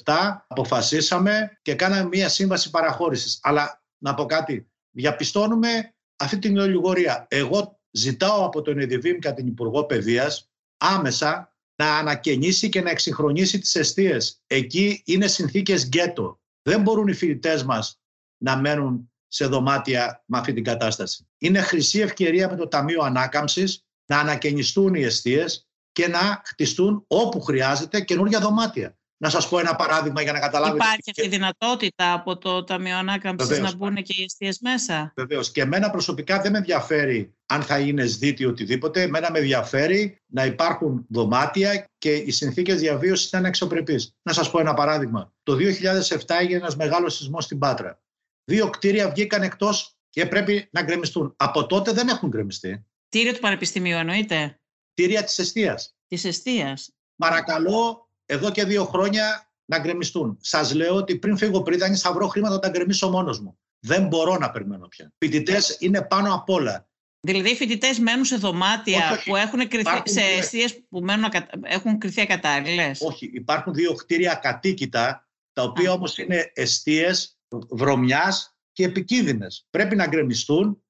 2007 0.05 0.15
αποφασίσαμε 0.47 1.59
και 1.63 1.75
κάναμε 1.75 2.09
μία 2.09 2.29
σύμβαση 2.29 2.71
παραχώρησης. 2.71 3.39
Αλλά 3.43 3.83
να 3.99 4.15
πω 4.15 4.25
κάτι, 4.27 4.71
διαπιστώνουμε 4.91 5.95
αυτή 6.17 6.39
την 6.39 6.59
ολιγορία. 6.59 7.27
Εγώ 7.31 7.81
ζητάω 7.91 8.45
από 8.45 8.63
τον 8.63 8.79
ΕΔΙΒΙΜ 8.79 9.19
και 9.19 9.31
την 9.31 9.47
Υπουργό 9.47 9.85
Παιδείας 9.85 10.51
άμεσα 10.77 11.57
να 11.83 11.97
ανακαινήσει 11.97 12.69
και 12.69 12.81
να 12.81 12.91
εξυγχρονίσει 12.91 13.59
τις 13.59 13.75
αιστείες. 13.75 14.43
Εκεί 14.47 15.03
είναι 15.05 15.27
συνθήκες 15.27 15.87
γκέτο. 15.87 16.41
Δεν 16.63 16.81
μπορούν 16.81 17.09
οι 17.09 17.15
φοιτητές 17.15 17.65
μας 17.65 18.01
να 18.43 18.57
μένουν 18.57 19.13
σε 19.29 19.47
δωμάτια 19.47 20.23
με 20.27 20.39
αυτή 20.39 20.53
την 20.53 20.65
κατάσταση. 20.65 21.29
Είναι 21.39 21.61
χρυσή 21.61 22.01
ευκαιρία 22.01 22.51
με 22.51 22.57
το 22.57 22.69
Ταμείο 22.69 23.03
Ανάκαμψης 23.03 23.85
να 24.07 24.19
ανακαινιστούν 24.19 24.95
οι 24.95 25.03
αιστείες 25.03 25.69
και 25.93 26.09
να 26.09 26.43
χτιστούν 26.45 27.05
όπου 27.07 27.41
χρειάζεται 27.41 28.01
καινούργια 28.01 28.41
δωμάτια. 28.41 28.99
Να 29.21 29.29
σας 29.29 29.49
πω 29.49 29.59
ένα 29.59 29.77
παράδειγμα 29.77 30.23
για 30.23 30.33
να 30.33 30.39
καταλάβετε. 30.39 30.85
Υπάρχει 30.85 31.11
αυτή 31.11 31.25
η 31.25 31.29
δυνατότητα 31.29 32.13
από 32.13 32.39
το 32.39 32.65
Ταμείο 32.65 32.97
Ανάκαμψης 32.97 33.59
να 33.59 33.75
μπουν 33.75 33.95
και 33.95 34.15
οι 34.17 34.23
αιστείες 34.25 34.59
μέσα; 34.61 35.13
Βεβαίως. 35.17 35.51
Και 35.51 35.61
εμένα 35.61 35.91
προσωπικά 35.91 36.41
δεν 36.41 36.53
με 36.53 36.59
ενδιαφέρει 36.59 37.35
αν 37.47 37.63
θα 37.63 37.79
είναι 37.79 38.05
σδίτη 38.05 38.45
οτιδήποτε. 38.45 39.03
Εμένα 39.03 39.31
με 39.31 39.39
ενδιαφέρει 39.39 40.23
να 40.27 40.45
υπάρχουν 40.45 41.07
δωμάτια 41.09 41.89
και 41.99 42.15
οι 42.15 42.31
συνθήκες 42.31 42.81
διαβίωσης 42.81 43.33
να 43.33 43.39
είναι 43.39 43.49
αξιοπρεπεί. 43.49 44.13
Να 44.23 44.33
σας 44.33 44.51
πω 44.51 44.61
ένα 44.61 44.75
παράδειγμα. 44.75 45.33
Το 45.43 45.55
2007 45.55 46.39
έγινε 46.41 46.59
ένας 46.59 46.77
μεγάλος 46.77 47.15
σεισμός 47.15 47.45
στην 47.45 47.59
Πάτρα. 47.59 48.03
Δύο 48.49 48.71
κτίρια 48.71 49.11
βγήκαν 49.11 49.43
εκτός 49.43 49.97
και 50.11 50.27
πρέπει 50.27 50.69
να 50.73 50.83
γκρεμιστούν. 50.83 51.35
Από 51.37 51.67
τότε 51.67 51.93
δεν 51.93 52.09
έχουν 52.09 52.29
γκρεμιστεί. 52.29 52.87
Κτίριο 53.09 53.33
του 53.33 53.41
Πανεπιστημίου 53.41 53.97
εννοείται. 53.97 54.61
Κτίρια 54.93 55.25
της 55.25 55.39
αιστεία. 55.39 55.81
Της 56.07 56.25
αιστεία. 56.25 56.79
Παρακαλώ 57.17 58.11
εδώ 58.27 58.51
και 58.51 58.65
δύο 58.65 58.85
χρόνια 58.85 59.53
να 59.65 59.79
γκρεμιστούν. 59.79 60.39
Σας 60.41 60.75
λέω 60.75 60.95
ότι 60.95 61.17
πριν 61.17 61.37
φύγω 61.37 61.63
πριν 61.63 61.97
θα 61.97 62.13
βρω 62.13 62.27
χρήματα 62.27 62.55
να 62.55 62.61
τα 62.61 62.69
γκρεμίσω 62.69 63.11
μόνος 63.11 63.41
μου. 63.41 63.59
Δεν 63.79 64.07
μπορώ 64.07 64.37
να 64.37 64.51
περιμένω 64.51 64.89
πια. 64.89 65.13
Φοιτητές 65.19 65.77
είναι 65.81 66.03
πάνω 66.03 66.35
απ' 66.35 66.49
όλα. 66.51 66.89
Δηλαδή 67.21 67.51
οι 67.51 67.57
φοιτητές 67.57 67.99
μένουν 67.99 68.25
σε 68.25 68.37
δωμάτια 68.37 68.99
όχι, 68.99 69.13
όχι. 69.13 69.31
που 69.31 69.37
έχουν 69.37 69.69
κρυθεί, 69.69 70.03
σε 70.05 70.21
αιστείες 70.21 70.87
που 70.89 71.01
μένουν, 71.01 71.31
έχουν 71.63 71.99
κρυθεί 71.99 72.21
ακατάλληλες; 72.21 73.01
Όχι, 73.01 73.31
υπάρχουν 73.35 73.75
δύο 73.75 73.93
κτίρια 73.93 74.35
κατοίκητα, 74.35 75.29
τα 75.53 75.63
οποία 75.63 75.93
όμως 75.93 76.19
είναι 76.19 76.51
αιστείες 76.55 77.38
βρωμιάς 77.71 78.57
και 78.73 78.85
επικίνδυνες. 78.85 79.67
Πρέπει 79.71 79.97
να 79.97 80.07
γκρεμιστούν, 80.07 80.83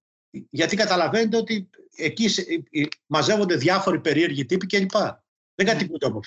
γιατί 0.51 0.77
καταλαβαίνετε 0.77 1.37
ότι 1.37 1.71
εκεί 1.97 2.27
μαζεύονται 3.07 3.57
διάφοροι 3.57 4.01
περίεργοι 4.01 4.45
τύποι 4.45 4.67
κλπ. 4.67 4.91
Δεν 5.55 5.67
ναι. 5.67 5.73
κατοικούνται 5.73 6.07
από 6.07 6.21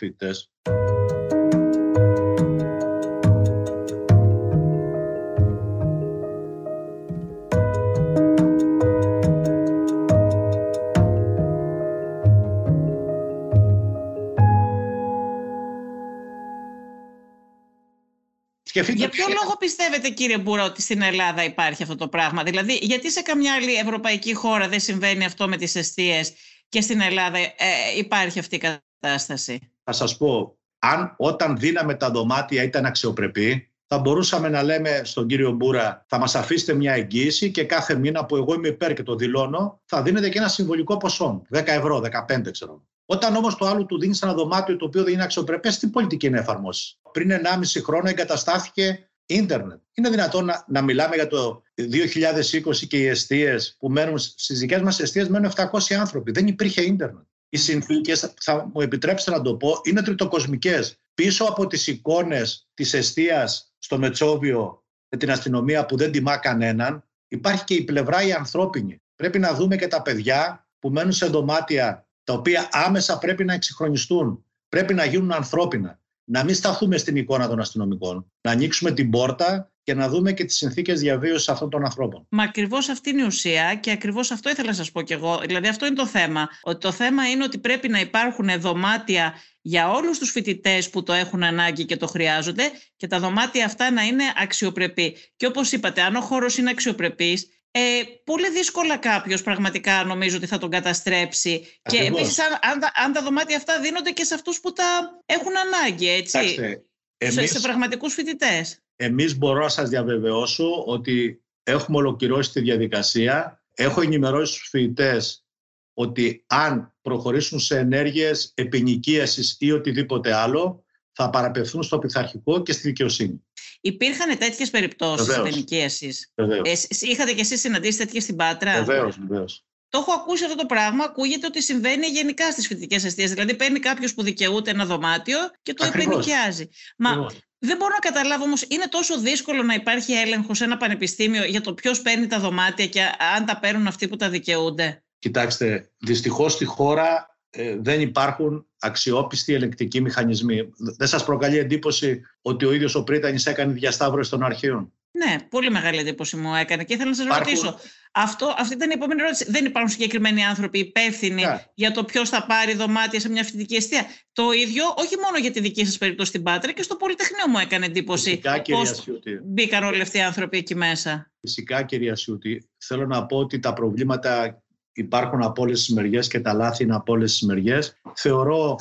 φοιτητέ. 18.84 18.98
Για 18.98 19.10
ποιο 19.10 19.26
λόγο 19.28 19.58
πιστεύετε 19.58 20.10
κύριε 20.10 20.38
Μπούρα 20.38 20.64
ότι 20.64 20.82
στην 20.82 21.02
Ελλάδα 21.02 21.44
υπάρχει 21.44 21.84
αυτό 21.84 21.96
το 21.96 22.08
πράγμα; 22.08 22.44
Δηλαδή 22.44 22.80
γιατί 22.82 23.12
σε 23.12 23.22
καμιά 23.22 23.54
άλλη 23.54 23.74
ευρωπαϊκή 23.74 24.34
χώρα 24.34 24.68
δεν 24.68 24.80
συμβαίνει 24.80 25.26
αυτό 25.26 25.48
με 25.48 25.58
τις 25.58 25.76
αιστείες 25.76 26.34
και 26.70 26.82
στην 26.82 27.02
Ελλάδα 27.02 27.38
ε, 27.38 27.52
υπάρχει 27.98 28.40
αυτή 28.40 28.56
η 28.56 28.60
κατάσταση; 29.00 29.72
Θα 29.84 29.92
σας 29.92 30.18
πω, 30.18 30.58
αν 30.80 31.16
όταν 31.18 31.58
δίναμε 31.58 31.94
τα 31.94 32.12
δωμάτια 32.12 32.64
ήταν 32.64 32.86
αξιοπρεπή, 32.86 33.72
θα 33.94 34.00
μπορούσαμε 34.00 34.50
να 34.50 34.64
λέμε 34.64 35.02
στον 35.04 35.28
κύριο 35.28 35.52
Μπούρα 35.52 36.06
θα 36.08 36.18
μας 36.18 36.36
αφήσετε 36.36 36.74
μια 36.74 36.94
εγγύηση 36.94 37.52
και 37.52 37.64
κάθε 37.64 37.96
μήνα 37.96 38.26
που 38.26 38.36
εγώ 38.36 38.54
είμαι 38.54 38.68
υπέρ 38.68 38.94
και 38.94 39.04
το 39.04 39.16
δηλώνω 39.16 39.82
θα 39.86 40.02
δίνετε 40.02 40.30
και 40.30 40.38
ένα 40.38 40.48
συμβολικό 40.48 40.98
ποσό, 40.98 41.42
10 41.54 41.64
ευρώ, 41.66 42.02
15 42.28 42.52
ξέρω. 42.52 42.86
Όταν 43.12 43.36
όμως 43.36 43.56
το 43.56 43.66
άλλο 43.66 43.86
του 43.86 44.00
δίνεις 44.00 44.22
ένα 44.22 44.34
δωμάτιο 44.34 44.76
το 44.76 44.86
οποίο 44.86 45.04
δεν 45.04 45.14
είναι 45.14 45.24
αξιοπρεπές, 45.24 45.78
τι 45.78 45.88
πολιτική 45.88 46.30
να 46.30 46.38
εφαρμόσεις; 46.38 47.00
Πριν 47.12 47.32
1,5 47.32 47.82
χρόνο 47.84 48.10
εγκαταστάθηκε 48.10 49.10
ίντερνετ. 49.26 49.80
Είναι 49.94 50.10
δυνατόν 50.10 50.46
να, 50.46 50.66
να 50.68 50.82
μιλάμε 50.82 51.16
για 51.16 51.28
το 51.28 51.62
2020 51.76 52.88
και 52.88 52.98
οι 52.98 53.08
αιστείες 53.08 53.76
που 53.80 53.90
μένουν 53.90 54.18
στις 54.18 54.60
δικές 54.60 54.82
μας 54.82 55.00
αιστείες 55.00 55.28
μένουν 55.28 55.52
700 55.56 55.94
άνθρωποι. 56.00 56.32
Δεν 56.32 56.48
υπήρχε 56.48 56.82
ίντερνετ. 56.82 57.24
Οι 57.50 57.58
συνθήκες, 57.58 58.34
θα 58.40 58.70
μου 58.74 58.82
επιτρέψετε 58.82 59.32
να 59.32 59.42
το 59.42 59.56
πω, 59.56 59.82
είναι 59.84 60.02
τριτοκοσμικές. 60.02 60.98
Πίσω 61.14 61.46
από 61.46 61.68
τις 61.68 61.88
εικόνες 61.88 62.68
της 62.74 62.94
αιστείας 62.94 63.74
στο 63.78 63.98
Μετσόβιο 63.98 64.84
με 65.10 65.18
την 65.18 65.32
αστυνομία 65.32 65.86
που 65.86 65.98
δεν 65.98 66.12
τιμά 66.12 66.38
κανέναν, 66.38 67.04
υπάρχει 67.28 67.64
και 67.64 67.74
η 67.74 67.84
πλευρά 67.84 68.24
η 68.24 68.32
ανθρώπινη. 68.32 69.02
Πρέπει 69.16 69.40
να 69.40 69.54
δούμε 69.54 69.76
και 69.76 69.88
τα 69.88 70.02
παιδιά 70.02 70.68
που 70.80 70.90
μένουν 70.90 71.12
σε 71.12 71.26
δωμάτια 71.26 72.06
τα 72.24 72.34
οποία 72.34 72.70
άμεσα 72.72 73.18
πρέπει 73.18 73.44
να 73.44 73.54
εξυγχρονιστούν, 73.54 74.46
πρέπει 74.70 74.94
να 74.94 75.06
γίνουν 75.06 75.32
ανθρώπινα. 75.32 76.00
Να 76.24 76.44
μην 76.44 76.56
σταθούμε 76.56 76.98
στην 76.98 77.16
εικόνα 77.16 77.48
των 77.48 77.60
αστυνομικών. 77.60 78.32
Να 78.42 78.52
ανοίξουμε 78.52 78.92
την 78.92 79.10
πόρτα 79.10 79.72
και 79.84 79.94
να 79.94 80.10
δούμε 80.10 80.32
και 80.34 80.46
τις 80.46 80.58
συνθήκες 80.58 81.00
διαβίωσης 81.00 81.50
αυτών 81.50 81.70
των 81.70 81.84
ανθρώπων. 81.84 82.26
Μα 82.30 82.44
ακριβώς 82.44 82.90
αυτή 82.90 83.10
είναι 83.10 83.22
η 83.22 83.26
ουσία 83.26 83.76
και 83.76 83.92
ακριβώς 83.92 84.32
αυτό 84.32 84.50
ήθελα 84.50 84.68
να 84.68 84.74
σας 84.74 84.92
πω 84.92 85.02
κι 85.02 85.14
εγώ. 85.14 85.42
Δηλαδή, 85.46 85.68
αυτό 85.68 85.86
είναι 85.86 85.96
το 85.96 86.08
θέμα. 86.08 86.50
Ότι 86.62 86.80
το 86.80 86.92
θέμα 86.92 87.30
είναι 87.30 87.44
ότι 87.44 87.58
πρέπει 87.58 87.88
να 87.88 88.00
υπάρχουν 88.00 88.60
δωμάτια 88.60 89.34
για 89.62 89.92
όλους 89.92 90.20
τους 90.20 90.32
φοιτητές 90.32 90.90
που 90.90 91.04
το 91.04 91.14
έχουν 91.14 91.44
ανάγκη 91.44 91.86
και 91.86 91.98
το 91.98 92.08
χρειάζονται 92.08 92.64
και 92.96 93.08
τα 93.08 93.20
δωμάτια 93.20 93.66
αυτά 93.66 93.92
να 93.92 94.04
είναι 94.04 94.24
αξιοπρεπή. 94.38 95.18
Και 95.36 95.46
όπως 95.46 95.72
είπατε, 95.72 96.02
αν 96.02 96.16
ο 96.16 96.22
χώρος 96.22 96.58
είναι 96.58 96.70
αξιοπρεπής, 96.70 97.48
ε, 97.72 98.02
πολύ 98.24 98.50
δύσκολα 98.50 98.98
κάποιος 98.98 99.42
πραγματικά 99.42 100.04
νομίζω 100.04 100.38
ότι 100.38 100.46
θα 100.46 100.58
τον 100.58 100.70
καταστρέψει. 100.70 101.68
Ακριβώς. 101.82 102.10
Και 102.10 102.20
επίσης, 102.20 102.40
αν, 102.40 102.52
αν, 102.62 102.80
αν, 103.06 103.14
τα 103.14 103.22
δωμάτια 103.22 103.58
αυτά 103.58 103.80
δίνονται 103.80 104.12
και 104.12 104.24
σε 104.24 104.34
αυτούς 104.34 104.60
που 104.60 104.74
τα 104.74 105.22
έχουν 105.26 105.52
ανάγκη, 105.58 106.10
έτσι. 106.10 106.40
Κοιτάξτε, 106.40 106.84
εμείς, 107.18 107.34
σε, 107.34 107.48
σε 107.48 107.60
πραγματικούς 107.60 108.14
φοιτητές. 108.14 108.80
Εμείς 108.96 109.38
μπορώ 109.38 109.62
να 109.62 109.70
σας 109.70 109.90
διαβεβαιώσω 109.90 110.84
ότι 110.86 111.44
έχουμε 111.64 111.98
ολοκληρώσει 111.98 112.52
τη 112.52 112.62
διαδικασία. 112.62 113.64
Έχω 113.76 114.02
ενημερώσει 114.02 114.60
του 114.60 114.68
φοιτητές 114.70 115.46
ότι 115.94 116.44
αν 116.48 116.94
προχωρήσουν 117.02 117.60
σε 117.60 117.78
ενέργειες 117.78 118.52
επινοικίασης 118.56 119.56
ή 119.60 119.72
οτιδήποτε 119.72 120.34
άλλο, 120.34 120.84
θα 121.14 121.30
παραπευθούν 121.30 121.84
στο 121.84 122.00
πειθαρχικό 122.00 122.62
και 122.62 122.72
στη 122.72 122.88
δικαιοσύνη. 122.88 123.44
Υπήρχαν 123.82 124.38
τέτοιες 124.38 124.70
περιπτώσεις 124.70 125.38
ενοικίαση. 125.38 126.16
Ε, 126.36 126.74
είχατε 127.00 127.34
κι 127.34 127.40
εσείς 127.40 127.60
συναντήσει 127.60 127.98
τέτοιες 127.98 128.24
στην 128.24 128.36
Πάτρα; 128.36 128.84
Βεβαίως, 128.84 129.18
βεβαίως. 129.20 129.66
Το 129.90 129.98
έχω 129.98 130.12
ακούσει 130.12 130.44
αυτό 130.44 130.56
το 130.56 130.66
πράγμα. 130.66 131.04
Ακούγεται 131.04 131.48
ότι 131.48 131.62
συμβαίνει 131.62 132.08
γενικά 132.08 132.52
στις 132.52 132.68
φοιτητικές 132.68 133.04
αιστείες. 133.04 133.32
Δηλαδή, 133.32 133.56
παίρνει 133.56 133.80
κάποιος 133.80 134.14
που 134.14 134.24
δικαιούται 134.24 134.72
ένα 134.72 134.86
δωμάτιο 134.86 135.38
και 135.62 135.74
το 135.74 135.86
επενοικιάζει. 135.86 136.70
Μα 136.98 137.28
δεν 137.58 137.78
μπορώ 137.78 137.94
να 137.94 138.00
καταλάβω 138.00 138.44
όμως, 138.44 138.66
είναι 138.68 138.88
τόσο 138.88 139.20
δύσκολο 139.20 139.64
να 139.64 139.74
υπάρχει 139.74 140.14
έλεγχος 140.14 140.58
σε 140.58 140.64
ένα 140.64 140.78
πανεπιστήμιο 140.78 141.44
για 141.44 141.62
το 141.62 141.74
ποιος 141.74 142.02
παίρνει 142.02 142.28
τα 142.28 142.40
δωμάτια 142.40 142.88
και 142.88 143.02
αν 143.36 143.46
τα 143.46 143.60
παίρνουν 143.60 143.88
αυτοί 143.88 144.08
που 144.08 144.16
τα 144.16 144.30
δικαιούνται; 144.30 145.04
Κοιτάξτε, 145.20 145.92
δυστυχώς 145.98 146.54
στη 146.54 146.66
χώρα 146.66 147.16
ε, 147.16 147.31
δεν 147.80 148.02
υπάρχουν 148.02 148.66
αξιόπιστοι 148.80 149.54
ελεκτικοί 149.54 150.02
μηχανισμοί. 150.02 150.70
Δεν 150.98 151.08
σας 151.08 151.24
προκαλεί 151.24 151.58
εντύπωση 151.58 152.22
ότι 152.42 152.66
ο 152.66 152.74
ίδιος 152.74 152.96
ο 152.96 153.04
Πρίτανης 153.04 153.46
έκανε 153.46 153.74
διασταύρωση 153.74 154.30
των 154.30 154.44
αρχείων; 154.44 154.94
Ναι, 155.12 155.36
πολύ 155.50 155.72
μεγάλη 155.72 156.00
εντύπωση 156.00 156.38
μου 156.38 156.56
έκανε 156.56 156.84
και 156.84 156.94
ήθελα 156.94 157.10
να 157.10 157.16
σας 157.16 157.26
υπάρχουν... 157.26 157.46
ρωτήσω. 157.46 157.80
Αυτό, 158.14 158.56
αυτή 158.58 158.74
ήταν 158.74 158.90
η 158.90 158.94
επόμενη 158.96 159.22
ερώτηση. 159.22 159.46
Δεν 159.52 159.66
υπάρχουν 159.66 159.92
συγκεκριμένοι 159.92 160.46
άνθρωποι 160.46 160.80
υπεύθυνοι 160.80 161.44
yeah. 161.46 161.60
για 161.74 161.92
το 161.92 162.04
ποιος 162.04 162.30
θα 162.30 162.46
πάρει 162.46 162.74
δωμάτια 162.74 163.20
σε 163.20 163.30
μια 163.30 163.44
φοιτητική 163.44 163.76
αιστεία; 163.76 164.06
Το 164.32 164.52
ίδιο, 164.52 164.94
όχι 164.98 165.16
μόνο 165.24 165.38
για 165.38 165.52
τη 165.52 165.60
δική 165.60 165.86
σας 165.86 165.98
περίπτωση 165.98 166.30
στην 166.30 166.44
Πάτρα, 166.44 166.72
και 166.72 166.82
στο 166.82 166.96
Πολυτεχνείο 166.96 167.48
μου 167.48 167.58
έκανε 167.58 167.86
εντύπωση. 167.86 168.42
Πώς 168.70 169.04
μπήκαν 169.44 169.84
όλοι 169.84 170.02
αυτοί 170.02 170.18
οι 170.18 170.22
άνθρωποι 170.22 170.58
εκεί 170.58 170.76
μέσα. 170.76 171.32
Φυσικά, 171.42 171.84
κυρία 171.84 172.16
Σιούτη. 172.16 172.70
Θέλω 172.78 173.06
να 173.06 173.26
πω 173.26 173.38
ότι 173.38 173.60
τα 173.60 173.74
προβλήματα 173.74 174.64
υπάρχουν 174.94 175.44
από 175.44 175.62
όλες 175.62 175.80
τις 175.86 175.96
μεριές 175.96 176.28
και 176.28 176.40
τα 176.40 176.54
λάθη 176.54 176.84
είναι 176.84 176.96
από 176.96 177.14
όλες 177.14 177.32
τις 177.32 177.42
μεριές. 177.42 178.02
Θεωρώ 178.16 178.76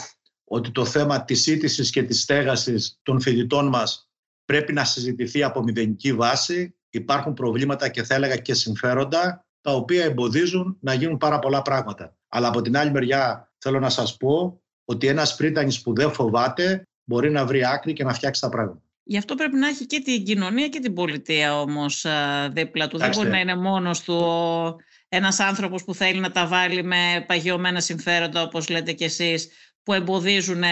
ότι 0.45 0.71
το 0.71 0.85
θέμα 0.85 1.25
της 1.25 1.43
σύντησης 1.43 1.91
και 1.91 2.03
της 2.03 2.21
στέγασης 2.21 2.99
των 3.03 3.21
φοιτητών 3.21 3.69
μας 3.69 4.11
πρέπει 4.45 4.73
να 4.73 4.85
συζητηθεί 4.85 5.43
από 5.43 5.63
μηδενική 5.63 6.13
βάση. 6.13 6.75
Υπάρχουν 6.91 7.35
προβλήματα 7.35 7.89
και 7.89 8.03
θα 8.03 8.15
έλεγα 8.15 8.37
και 8.37 8.55
συμφέροντα 8.55 9.45
τα 9.61 9.73
οποία 9.73 10.05
εμποδίζουν 10.05 10.77
να 10.81 10.95
γίνουν 10.95 11.17
πάρα 11.17 11.39
πολλά 11.39 11.63
πράγματα. 11.63 12.17
Αλλά 12.29 12.49
από 12.49 12.63
την 12.63 12.77
άλλη 12.77 12.91
μεριά 12.91 13.53
θέλω 13.59 13.81
να 13.81 13.91
σας 13.91 14.17
πω 14.17 14.63
ότι 14.85 15.07
ένας 15.07 15.37
πρίτανης 15.37 15.83
που 15.83 15.95
δεν 15.95 16.13
φοβάται 16.13 16.89
μπορεί 17.05 17.31
να 17.31 17.47
βρει 17.47 17.65
άκρη 17.67 17.93
και 17.93 18.05
να 18.05 18.15
φτιάξει 18.15 18.41
τα 18.41 18.49
πράγματα. 18.49 18.83
Γι' 19.03 19.19
αυτό 19.19 19.35
πρέπει 19.35 19.57
να 19.57 19.69
έχει 19.69 19.87
και 19.87 20.01
την 20.01 20.25
κοινωνία 20.25 20.69
και 20.69 20.81
την 20.81 20.95
πολιτεία 20.95 21.61
όμως 21.61 22.07
δίπλα 22.53 22.89
του. 22.89 22.99
Δεν 22.99 23.11
μπορεί 23.15 23.29
να 23.29 23.41
είναι 23.41 23.57
μόνος 23.57 24.01
του 24.01 24.25
ένας 25.13 25.41
άνθρωπος 25.41 25.85
που 25.85 25.95
θέλει 25.95 26.21
να 26.21 26.31
τα 26.31 26.47
βάλει 26.47 26.83
με 26.85 27.25
παγιωμένα 27.27 27.81
συμφέροντα, 27.81 28.43
όπως 28.43 28.69
λέτε 28.69 28.93
κι 28.93 29.05
εσείς, 29.05 29.49
που 29.83 29.93
εμποδίζουν, 29.93 30.63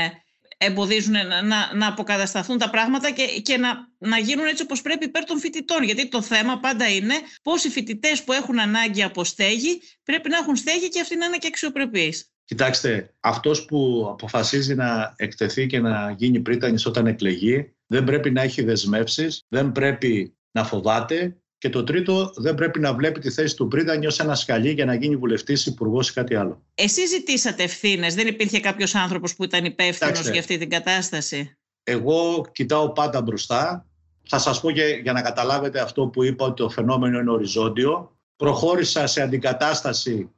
εμποδίζουν 0.58 1.12
να, 1.12 1.42
να, 1.42 1.74
να 1.74 1.86
αποκατασταθούν 1.86 2.58
τα 2.58 2.70
πράγματα 2.70 3.10
και, 3.10 3.24
και 3.42 3.56
να, 3.56 3.68
να 3.98 4.18
γίνουν 4.18 4.46
έτσι 4.46 4.62
όπως 4.62 4.82
πρέπει 4.82 5.04
υπέρ 5.04 5.24
των 5.24 5.38
φοιτητών. 5.38 5.82
Γιατί 5.82 6.08
το 6.08 6.22
θέμα 6.22 6.58
πάντα 6.58 6.88
είναι 6.88 7.14
πώς 7.42 7.64
οι 7.64 7.68
φοιτητές 7.68 8.24
που 8.24 8.32
έχουν 8.32 8.60
ανάγκη 8.60 9.02
από 9.02 9.24
στέγη 9.24 9.80
πρέπει 10.02 10.28
να 10.28 10.36
έχουν 10.36 10.56
στέγη 10.56 10.88
και 10.88 11.00
αυτοί 11.00 11.16
να 11.16 11.26
είναι 11.26 11.36
και 11.36 11.46
αξιοπρεπείς. 11.46 12.32
Κοιτάξτε, 12.44 13.14
αυτός 13.20 13.64
που 13.64 14.08
αποφασίζει 14.10 14.74
να 14.74 15.14
εκτεθεί 15.16 15.66
και 15.66 15.80
να 15.80 16.10
γίνει 16.10 16.40
πρίτανης 16.40 16.86
όταν 16.86 17.06
εκλεγεί, 17.06 17.76
δεν 17.86 18.04
πρέπει 18.04 18.30
να 18.30 18.42
έχει 18.42 18.62
δεσμεύσεις, 18.62 19.44
δεν 19.48 19.72
πρέπει 19.72 20.36
να 20.50 20.64
φοβάται 20.64 21.36
και 21.58 21.68
το 21.68 21.84
τρίτο, 21.84 22.30
δεν 22.36 22.54
πρέπει 22.54 22.80
να 22.80 22.94
βλέπει 22.94 23.20
τη 23.20 23.30
θέση 23.30 23.56
του 23.56 23.68
Πρίτανη 23.68 24.06
ω 24.06 24.10
ένα 24.18 24.34
σκαλί 24.34 24.70
για 24.70 24.84
να 24.84 24.94
γίνει 24.94 25.16
βουλευτής, 25.16 25.66
υπουργός 25.66 26.08
ή 26.08 26.12
κάτι 26.12 26.34
άλλο. 26.34 26.62
Εσείς 26.74 27.08
ζητήσατε 27.08 27.62
ευθύνες. 27.62 28.14
Δεν 28.14 28.26
υπήρχε 28.26 28.60
κάποιος 28.60 28.94
άνθρωπος 28.94 29.34
που 29.34 29.44
ήταν 29.44 29.64
υπεύθυνος 29.64 30.28
για 30.28 30.40
αυτή 30.40 30.58
την 30.58 30.70
κατάσταση; 30.70 31.58
Εγώ 31.82 32.46
κοιτάω 32.52 32.92
πάντα 32.92 33.22
μπροστά. 33.22 33.86
Θα 34.28 34.38
σας 34.38 34.60
πω 34.60 34.70
για, 34.70 34.88
για 34.88 35.12
να 35.12 35.22
καταλάβετε 35.22 35.80
αυτό 35.80 36.06
που 36.06 36.24
είπα 36.24 36.44
ότι 36.44 36.62
το 36.62 36.68
φαινόμενο 36.68 37.18
είναι 37.18 37.30
οριζόντιο. 37.30 38.16
Προχώρησα 38.36 39.06
σε 39.06 39.22
αντικατάσταση 39.22 40.30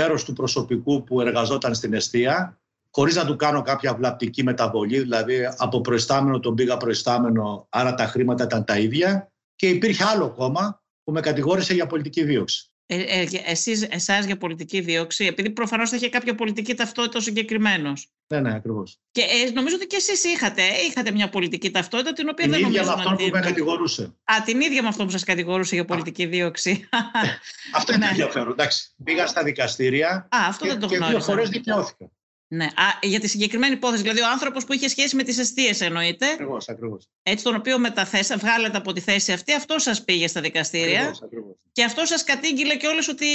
μέρος 0.00 0.24
του 0.24 0.32
προσωπικού 0.32 1.04
που 1.04 1.20
εργαζόταν 1.20 1.74
στην 1.74 1.94
αιστεία, 1.94 2.60
χωρίς 2.90 3.14
να 3.16 3.26
του 3.26 3.36
κάνω 3.36 3.62
κάποια 3.62 3.94
βλαπτική 3.94 4.42
μεταβολή, 4.42 4.98
δηλαδή 4.98 5.36
από 5.56 5.80
προϊστάμενο 5.80 6.40
τον 6.40 6.54
πήγα 6.54 6.76
προϊστάμενο, 6.76 7.66
άρα 7.68 7.94
τα 7.94 8.06
χρήματα 8.06 8.44
ήταν 8.44 8.64
τα 8.64 8.78
ίδια 8.78 9.32
και 9.58 9.68
υπήρχε 9.68 10.04
άλλο 10.04 10.30
κόμμα 10.34 10.82
που 11.04 11.12
με 11.12 11.20
κατηγόρησε 11.20 11.74
για 11.74 11.86
πολιτική 11.86 12.24
δίωξη. 12.24 12.70
Ε, 12.86 13.00
ε, 13.00 13.28
εσείς, 13.44 13.86
εσάς 13.90 14.24
για 14.24 14.36
πολιτική 14.36 14.80
δίωξη, 14.80 15.24
επειδή 15.24 15.50
προφανώς 15.50 15.90
θα 15.90 15.96
είχε 15.96 16.08
κάποια 16.08 16.34
πολιτική 16.34 16.74
ταυτότητα 16.74 17.18
ο 17.18 17.20
συγκεκριμένος. 17.20 18.08
Ναι, 18.26 18.40
ναι, 18.40 18.54
ακριβώς. 18.54 18.98
Και 19.10 19.20
ε, 19.20 19.50
νομίζω 19.50 19.74
ότι 19.76 19.86
και 19.86 19.96
εσείς 19.96 20.24
είχατε, 20.24 20.62
είχατε 20.88 21.10
μια 21.10 21.28
πολιτική 21.28 21.70
ταυτότητα 21.70 22.12
την 22.12 22.28
οποία 22.28 22.44
την 22.44 22.52
δεν 22.52 22.60
ίδια 22.60 22.82
νομίζω 22.82 22.90
με 22.90 23.02
αυτόν 23.02 23.12
να 23.12 23.30
που 23.30 23.36
με 23.36 23.40
κατηγορούσε. 23.40 24.02
Α, 24.02 24.42
την 24.44 24.60
ίδια 24.60 24.82
με 24.82 24.88
αυτό 24.88 25.04
που 25.04 25.10
σας 25.10 25.24
κατηγορούσε 25.24 25.74
για 25.74 25.84
πολιτική 25.84 26.26
δίωξη. 26.26 26.88
Αυτό 27.74 27.92
είναι 27.94 28.04
Ναι. 28.04 28.10
ενδιαφέρον. 28.10 28.50
Εντάξει, 28.50 28.90
πήγα 29.04 29.26
στα 29.26 29.42
δικαστήρια 29.42 30.28
Α, 30.30 30.38
αυτό 30.48 30.64
και, 30.64 30.70
δεν 30.70 30.80
το 30.80 30.86
και 30.86 30.96
δύο 30.96 31.04
γνώριζα. 31.06 31.24
φορές 31.24 31.48
δικαιώθηκα. 31.48 32.10
Ναι. 32.50 32.64
Α, 32.64 32.84
για 33.02 33.20
τη 33.20 33.28
συγκεκριμένη 33.28 33.72
υπόθεση, 33.74 34.02
δηλαδή 34.02 34.20
ο 34.20 34.28
άνθρωπος 34.32 34.64
που 34.64 34.72
είχε 34.72 34.88
σχέση 34.88 35.16
με 35.16 35.22
τις 35.22 35.38
αιστείες 35.38 35.80
εννοείται, 35.80 36.26
Ακριβώς, 36.26 36.68
ακριβώς. 36.68 37.08
έτσι 37.22 37.44
τον 37.44 37.54
οποίο 37.54 37.78
μεταθέσα, 37.78 38.36
βγάλετε 38.36 38.76
από 38.76 38.92
τη 38.92 39.00
θέση 39.00 39.32
αυτή, 39.32 39.52
αυτό 39.52 39.78
σας 39.78 40.04
πήγε 40.04 40.26
στα 40.26 40.40
δικαστήρια 40.40 41.14
και 41.72 41.84
αυτό 41.84 42.04
σας 42.04 42.24
κατήγγειλε 42.24 42.76
και 42.76 42.86
όλες 42.86 43.08
ότι 43.08 43.26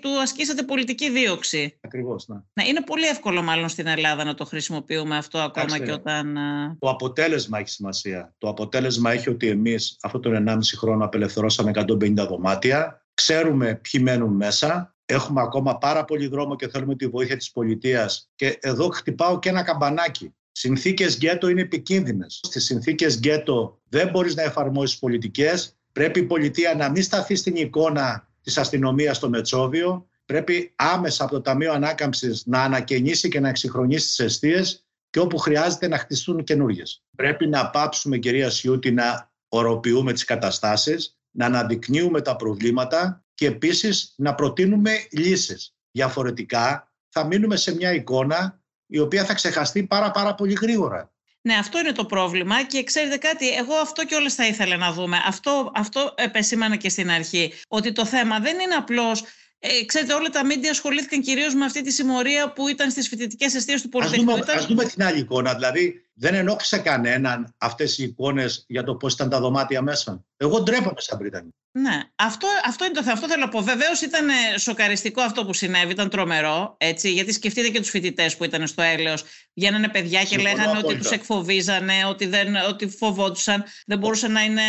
του 0.00 0.20
ασκήσατε 0.20 0.62
πολιτική 0.62 1.10
δίωξη. 1.10 1.78
Ακριβώς, 1.80 2.28
ναι. 2.28 2.36
Ναι, 2.52 2.68
είναι 2.68 2.82
πολύ 2.82 3.06
εύκολο 3.06 3.42
μάλλον 3.42 3.68
στην 3.68 3.86
Ελλάδα 3.86 4.24
να 4.24 4.34
το 4.34 4.44
χρησιμοποιούμε 4.44 5.16
αυτό 5.16 5.38
ακόμα 5.38 5.64
Εντάξει. 5.74 5.84
και 5.84 5.92
όταν... 5.92 6.36
α, 6.36 6.76
Το 6.78 6.88
αποτέλεσμα 6.88 7.58
έχει 7.58 7.68
σημασία. 7.68 8.34
Το 8.38 8.48
αποτέλεσμα 8.48 9.12
έχει 9.12 9.30
ότι 9.30 9.48
εμείς 9.48 9.96
αυτό 10.02 10.20
τον 10.20 10.44
1,5 10.48 10.58
χρόνο 10.76 11.04
απελευθερώσαμε 11.04 11.70
150 11.74 12.14
δωμάτια. 12.14 13.04
Ξέρουμε 13.14 13.74
ποιοι 13.74 14.00
μένουν 14.04 14.32
μέσα. 14.36 14.94
Έχουμε 15.10 15.40
ακόμα 15.40 15.78
πάρα 15.78 16.04
πολύ 16.04 16.26
δρόμο 16.26 16.56
και 16.56 16.68
θέλουμε 16.68 16.96
τη 16.96 17.06
βοήθεια 17.06 17.36
της 17.36 17.50
πολιτείας. 17.50 18.30
Και 18.34 18.58
εδώ 18.60 18.88
χτυπάω 18.88 19.38
και 19.38 19.48
ένα 19.48 19.62
καμπανάκι. 19.62 20.34
Συνθήκες 20.52 21.16
γκέτο 21.16 21.48
είναι 21.48 21.60
επικίνδυνες. 21.60 22.40
Στις 22.42 22.64
συνθήκες 22.64 23.18
γκέτο 23.18 23.80
δεν 23.88 24.08
μπορείς 24.10 24.34
να 24.34 24.42
εφαρμόσεις 24.42 24.98
πολιτικές. 24.98 25.76
Πρέπει 25.92 26.20
η 26.20 26.22
πολιτεία 26.22 26.74
να 26.74 26.90
μην 26.90 27.02
σταθεί 27.02 27.34
στην 27.34 27.56
εικόνα 27.56 28.28
της 28.42 28.58
αστυνομίας 28.58 29.16
στο 29.16 29.28
Μετσόβιο. 29.28 30.08
Πρέπει 30.24 30.72
άμεσα 30.76 31.24
από 31.24 31.32
το 31.32 31.40
Ταμείο 31.40 31.72
Ανάκαμψης 31.72 32.42
να 32.46 32.62
ανακαινήσει 32.62 33.28
και 33.28 33.40
να 33.40 33.48
εξυγχρονίσει 33.48 34.06
τις 34.06 34.18
αιστείες 34.18 34.84
και 35.10 35.20
όπου 35.20 35.38
χρειάζεται 35.38 35.88
να 35.88 35.98
χτιστούν 35.98 36.44
καινούριε. 36.44 36.82
Πρέπει 37.16 37.46
να 37.46 37.70
πάψουμε, 37.70 38.18
κυρία 38.18 38.50
Σιούτη, 38.50 38.90
να 38.90 39.30
οροποιούμε 39.48 40.12
τις 40.12 40.24
καταστάσεις, 40.24 41.18
να 41.30 41.46
αναδεικνύουμε 41.46 42.20
τα 42.20 42.36
προβλήματα 42.36 43.24
και 43.40 43.46
επίσης 43.46 44.14
να 44.16 44.34
προτείνουμε 44.34 45.06
λύσεις. 45.10 45.74
Διαφορετικά 45.90 46.92
θα 47.08 47.24
μείνουμε 47.24 47.56
σε 47.56 47.74
μια 47.74 47.92
εικόνα 47.92 48.60
η 48.86 48.98
οποία 48.98 49.24
θα 49.24 49.34
ξεχαστεί 49.34 49.82
πάρα 49.82 50.10
πάρα 50.10 50.34
πολύ 50.34 50.52
γρήγορα. 50.52 51.12
Ναι, 51.40 51.54
αυτό 51.54 51.78
είναι 51.78 51.92
το 51.92 52.04
πρόβλημα 52.04 52.64
και 52.64 52.84
ξέρετε 52.84 53.16
κάτι, 53.16 53.48
εγώ 53.48 53.74
αυτό 53.74 54.04
και 54.04 54.14
όλες 54.14 54.34
θα 54.34 54.46
ήθελα 54.46 54.76
να 54.76 54.92
δούμε. 54.92 55.22
Αυτό, 55.26 55.72
αυτό 55.74 56.14
επεσήμανα 56.16 56.76
και 56.76 56.88
στην 56.88 57.10
αρχή, 57.10 57.52
ότι 57.68 57.92
το 57.92 58.06
θέμα 58.06 58.38
δεν 58.38 58.58
είναι 58.58 58.74
απλώς 58.74 59.24
ε, 59.62 59.84
ξέρετε, 59.84 60.12
όλα 60.14 60.28
τα 60.28 60.44
μίντια 60.46 60.70
ασχολήθηκαν 60.70 61.20
κυρίως 61.20 61.54
με 61.54 61.64
αυτή 61.64 61.82
τη 61.82 61.90
συμμορία 61.92 62.52
που 62.52 62.68
ήταν 62.68 62.90
στις 62.90 63.08
φοιτητικές 63.08 63.54
αιστείες 63.54 63.82
του 63.82 63.88
Ας 63.92 63.92
Πολυτεχνείου. 63.92 64.26
δούμε, 64.30 64.38
Ήταν- 64.44 64.58
ας 64.58 64.66
δούμε 64.66 64.84
την 64.84 65.02
άλλη 65.02 65.18
εικόνα. 65.18 65.54
Δηλαδή, 65.54 66.04
δεν 66.14 66.34
ενόχλησε 66.34 66.78
κανέναν 66.78 67.54
αυτές 67.58 67.98
οι 67.98 68.02
εικόνες 68.02 68.64
για 68.68 68.82
το 68.84 68.94
πώς 68.94 69.12
ήταν 69.12 69.28
τα 69.28 69.40
δωμάτια 69.40 69.82
μέσα. 69.82 70.24
Εγώ 70.36 70.60
ντρέπομαι 70.62 70.94
σαν 71.00 71.18
Βρετανή. 71.18 71.48
Ναι, 71.72 72.02
αυτό, 72.16 72.48
αυτό 72.66 72.84
είναι 72.84 72.94
το 72.94 73.00
θέμα. 73.00 73.12
Αυτό 73.12 73.28
θέλω 73.28 73.40
να 73.44 73.48
πω. 73.48 73.60
Βεβαίως 73.62 74.00
ήταν 74.00 74.28
ε, 74.28 74.58
σοκαριστικό 74.58 75.20
αυτό 75.22 75.44
που 75.44 75.52
συνέβη, 75.52 75.92
ήταν 75.92 76.08
τρομερό. 76.10 76.74
Έτσι, 76.78 77.12
γιατί 77.12 77.32
σκεφτείτε 77.32 77.68
και 77.68 77.80
τους 77.80 77.90
φοιτητές 77.90 78.36
που 78.36 78.44
ήταν 78.44 78.66
στο 78.66 78.82
έλεος. 78.82 79.24
Βγαίνανε 79.54 79.88
παιδιά 79.88 80.20
και 80.20 80.26
Συμφωνώ 80.26 80.50
λέγανε 80.50 80.70
ότι 80.70 80.78
απόλυτα. 80.78 81.02
τους 81.02 81.10
εκφοβίζανε, 81.10 81.94
ότι, 82.08 82.26
δεν, 82.26 82.56
ότι 82.68 82.88
φοβόντουσαν, 82.88 83.64
δεν 83.86 83.98
μπορούσαν 83.98 84.32
να 84.32 84.42
είναι. 84.42 84.62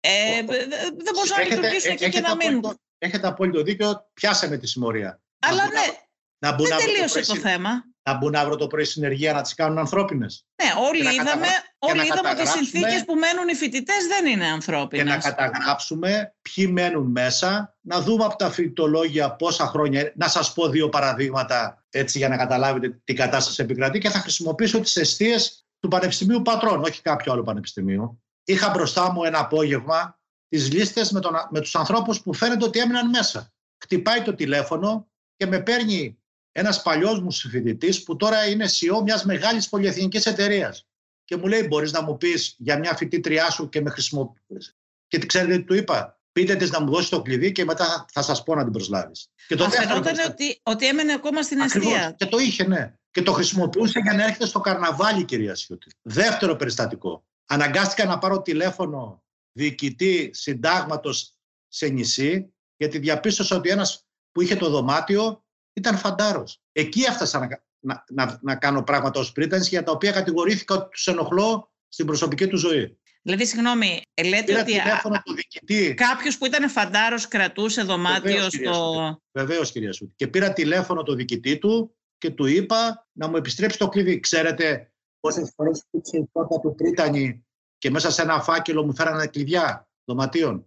Ε, 0.00 0.10
Ο- 0.42 0.44
δε- 0.46 0.56
δε- 0.58 0.76
δεν 0.96 1.12
μπορούσαν 1.14 1.38
να 1.48 1.54
λειτουργήσουν 1.54 1.90
εκεί 1.90 2.08
και 2.08 2.20
να 2.20 2.36
μείνουν. 2.36 2.80
Απόλυτο, 2.98 3.06
έχετε 3.16 3.26
απόλυτο 3.26 3.62
δίκιο. 3.62 4.10
Πιάσαμε 4.14 4.56
τη 4.56 4.66
συμμορία. 4.66 5.20
Αλλά 5.38 5.56
Να 5.56 5.62
μπουν 5.64 5.72
ναι, 5.72 5.78
αύριο- 5.80 5.98
να 6.38 6.52
μπουν 6.54 6.66
δεν 6.66 6.72
αύριο 6.76 6.92
τελείωσε 6.92 7.12
πρωί 7.12 7.24
το 7.24 7.32
συν- 7.34 7.42
θέμα. 7.42 7.70
να 8.08 8.14
μπουν 8.16 8.34
αύριο 8.34 8.56
το 8.56 8.66
πρωί 8.66 8.84
συνεργεία 8.84 9.32
να 9.32 9.42
τις 9.42 9.54
κάνουν 9.54 9.78
ανθρώπινες. 9.78 10.46
Ναι, 10.62 10.70
όλοι 10.88 10.98
Και 10.98 11.04
να 11.04 11.10
είδαμε, 11.10 11.28
καταγρα- 11.30 11.50
και 11.78 11.86
όλοι 11.90 11.96
να 11.96 12.04
είδαμε 12.04 12.20
ότι 12.20 12.28
οι 12.28 12.30
καταγράψουμε- 12.30 12.68
συνθήκες 12.68 13.04
που 13.04 13.14
μένουν 13.14 13.48
οι 13.48 13.54
φοιτητές 13.54 14.06
δεν 14.06 14.26
είναι 14.26 14.44
Και 14.44 14.50
ανθρώπινες. 14.50 15.04
να 15.06 15.18
καταγράψουμε 15.18 16.34
ποιοι 16.42 16.68
μένουν 16.72 17.10
μέσα, 17.10 17.76
να 17.80 18.00
δούμε 18.00 18.24
από 18.24 18.36
τα 18.36 18.50
φοιτητολόγια 18.50 19.30
πόσα 19.34 19.66
χρόνια. 19.66 20.00
είναι. 20.00 20.12
Να 20.16 20.28
σας 20.28 20.52
πω 20.52 20.68
δύο 20.68 20.88
παραδείγματα 20.88 21.84
έτσι 21.90 22.18
για 22.18 22.28
να 22.28 22.36
καταλάβετε 22.36 23.00
τι 23.04 23.12
κατάσταση 23.14 23.62
επικρατεί 23.62 23.98
και 23.98 24.10
θα 24.10 24.18
χρησιμοποιήσω 24.18 24.80
τις 24.80 24.96
αιστείες 24.96 25.66
του 25.80 25.88
Πανεπιστημίου 25.88 26.42
Πατρών, 26.42 26.82
όχι 26.82 27.02
κάποιο 27.02 27.32
άλλο 27.32 27.42
πανεπιστημίου. 27.42 28.22
Είχα 28.44 28.70
μπροστά 28.70 29.12
μου 29.12 29.24
ένα 29.24 29.38
απόγευμα 29.38 30.15
τις 30.48 30.72
λίστες 30.72 31.10
με, 31.10 31.20
τον, 31.20 31.32
με 31.50 31.60
τους 31.60 31.74
ανθρώπους 31.74 32.20
που 32.22 32.34
φαίνεται 32.34 32.64
ότι 32.64 32.78
έμειναν 32.78 33.08
μέσα. 33.08 33.52
Χτυπάει 33.84 34.22
το 34.22 34.34
τηλέφωνο 34.34 35.08
και 35.36 35.46
με 35.46 35.60
παίρνει 35.60 36.18
ένας 36.52 36.82
παλιός 36.82 37.20
μου 37.20 37.30
συμφοιτητής 37.30 38.02
που 38.02 38.16
τώρα 38.16 38.46
είναι 38.46 38.64
CEO 38.68 39.02
μιας 39.02 39.24
μεγάλης 39.24 39.68
πολυεθνικής 39.68 40.26
εταιρείας. 40.26 40.86
Και 41.24 41.36
μου 41.36 41.46
λέει 41.46 41.66
μπορείς 41.68 41.92
να 41.92 42.02
μου 42.02 42.16
πεις 42.16 42.54
για 42.58 42.78
μια 42.78 42.94
φοιτήτριά 42.94 43.50
σου 43.50 43.68
και 43.68 43.80
με 43.80 43.90
χρησιμοποιείς. 43.90 44.76
Και 45.06 45.18
τι 45.18 45.26
ξέρετε 45.26 45.56
τι 45.56 45.64
του 45.64 45.74
είπα; 45.74 46.10
Πείτε 46.32 46.54
της 46.56 46.70
να 46.70 46.80
μου 46.80 46.90
δώσεις 46.90 47.08
το 47.08 47.22
κλειδί 47.22 47.52
και 47.52 47.64
μετά 47.64 47.84
θα- 47.84 48.04
θα 48.12 48.22
σας 48.22 48.42
πω 48.42 48.54
να 48.54 48.62
την 48.62 48.72
προσλάβεις. 48.72 49.28
Και 49.48 49.56
δεύτερο 49.56 49.82
Αφαινόταν 49.82 50.02
περιστατικό- 50.02 50.50
ότι, 50.50 50.60
ότι 50.62 50.86
έμενε 50.86 51.12
ακόμα 51.12 51.42
στην 51.42 51.60
Ακριβώς. 51.62 51.92
αιστεία. 51.92 52.10
Και 52.18 52.26
το 52.26 52.38
είχε, 52.38 52.66
ναι. 52.66 52.94
Και 53.10 53.22
το 53.22 53.32
χρησιμοποιούσε 53.32 53.98
για 53.98 54.12
να 54.12 54.22
έρχεται 54.24 54.46
στο 54.46 54.60
καρναβάλι, 54.60 55.24
κυρία 55.24 55.54
Σιούτη. 55.54 55.86
Δεύτερο 56.02 56.56
περιστατικό. 56.56 57.24
Αναγκάστηκα 57.46 58.04
να 58.04 58.18
πάρω 58.18 58.42
τηλέφωνο 58.42 59.24
διοικητή 59.56 60.30
συντάγματος 60.32 61.34
σε 61.68 61.86
νησί, 61.86 62.54
γιατί 62.76 62.98
διαπίστωσα 62.98 63.56
ότι 63.56 63.68
ένας 63.68 64.06
που 64.32 64.42
είχε 64.42 64.56
το 64.56 64.68
δωμάτιο 64.68 65.44
ήταν 65.72 65.96
φαντάρος. 65.96 66.62
Εκεί 66.72 67.02
έφτασα 67.02 67.38
να, 67.38 67.64
να, 67.80 68.04
να, 68.08 68.38
να 68.42 68.56
κάνω 68.56 68.82
πράγματα 68.82 69.20
ως 69.20 69.32
πρίτανση 69.32 69.68
για 69.68 69.82
τα 69.82 69.92
οποία 69.92 70.12
κατηγορήθηκα 70.12 70.74
ότι 70.74 70.88
τους 70.88 71.06
ενοχλώ 71.06 71.72
στην 71.88 72.06
προσωπική 72.06 72.46
τους 72.46 72.60
ζωή. 72.60 72.98
Δηλαδή, 73.22 73.46
συγγνώμη, 73.46 74.02
λέτε 74.24 74.42
Πήρα 74.44 74.60
ότι 74.60 74.78
α- 74.78 74.82
τηλέφωνο 74.82 75.22
του 75.24 75.34
διοικητή. 75.34 75.94
κάποιος 75.94 76.38
που 76.38 76.46
ήταν 76.46 76.70
φαντάρος 76.70 77.28
κρατούσε 77.28 77.82
δωμάτιο 77.82 78.32
Βεβαίως, 78.32 78.48
κυρία 78.48 78.72
στο. 78.72 79.22
Βεβαίως, 79.32 79.70
κυρία 79.70 79.92
Σούτη. 79.92 80.12
Και 80.16 80.26
πήρα 80.26 80.52
τηλέφωνο 80.52 81.02
το 81.02 81.14
διοικητή 81.14 81.58
του 81.58 81.96
και 82.18 82.30
του 82.30 82.46
είπα 82.46 83.08
να 83.12 83.28
μου 83.28 83.36
επιστρέψει 83.36 83.78
το 83.78 83.88
κλειδί. 83.88 84.20
Ξέρετε 84.20 84.92
πόσες 85.20 85.52
φορές 85.56 85.84
χτύπησε 85.86 86.16
η 86.16 86.28
πόρτα 86.32 86.60
του 86.60 86.74
Πρίτανη 86.74 87.45
και 87.78 87.90
μέσα 87.90 88.10
σε 88.10 88.22
ένα 88.22 88.42
φάκελο 88.42 88.84
μου 88.84 88.94
φέρανε 88.94 89.26
κλειδιά 89.26 89.88
δωματίων. 90.04 90.66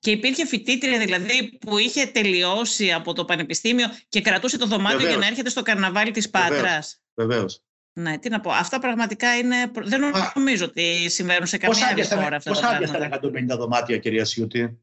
Και 0.00 0.10
υπήρχε 0.10 0.46
φοιτήτρια 0.46 0.98
δηλαδή 0.98 1.58
που 1.58 1.78
είχε 1.78 2.06
τελειώσει 2.06 2.92
από 2.92 3.12
το 3.12 3.24
πανεπιστήμιο 3.24 3.86
και 4.08 4.20
κρατούσε 4.20 4.58
το 4.58 4.66
δωμάτιο 4.66 4.98
Βεβαίως. 4.98 5.14
για 5.14 5.24
να 5.24 5.26
έρχεται 5.26 5.50
στο 5.50 5.62
καρναβάλι 5.62 6.10
της 6.10 6.30
Πάτρας. 6.30 7.00
Βεβαίως. 7.14 7.62
Ναι, 7.98 8.18
τι 8.18 8.28
να 8.28 8.40
πω. 8.40 8.50
Αυτά 8.50 8.78
πραγματικά 8.78 9.36
είναι. 9.36 9.56
Δεν 9.74 10.00
νομίζω 10.34 10.64
ότι 10.64 11.08
συμβαίνουν 11.08 11.46
σε 11.46 11.56
καμία 11.58 11.86
άλλη 11.86 12.06
χώρα 12.06 12.36
αυτά 12.36 12.52
Πώ 12.52 12.58
τα 12.58 12.68
άδειασαν 12.68 13.08
πράγματα. 13.08 13.54
150 13.54 13.58
δωμάτια, 13.58 13.98
κυρία 13.98 14.24
Σιούτη; 14.24 14.78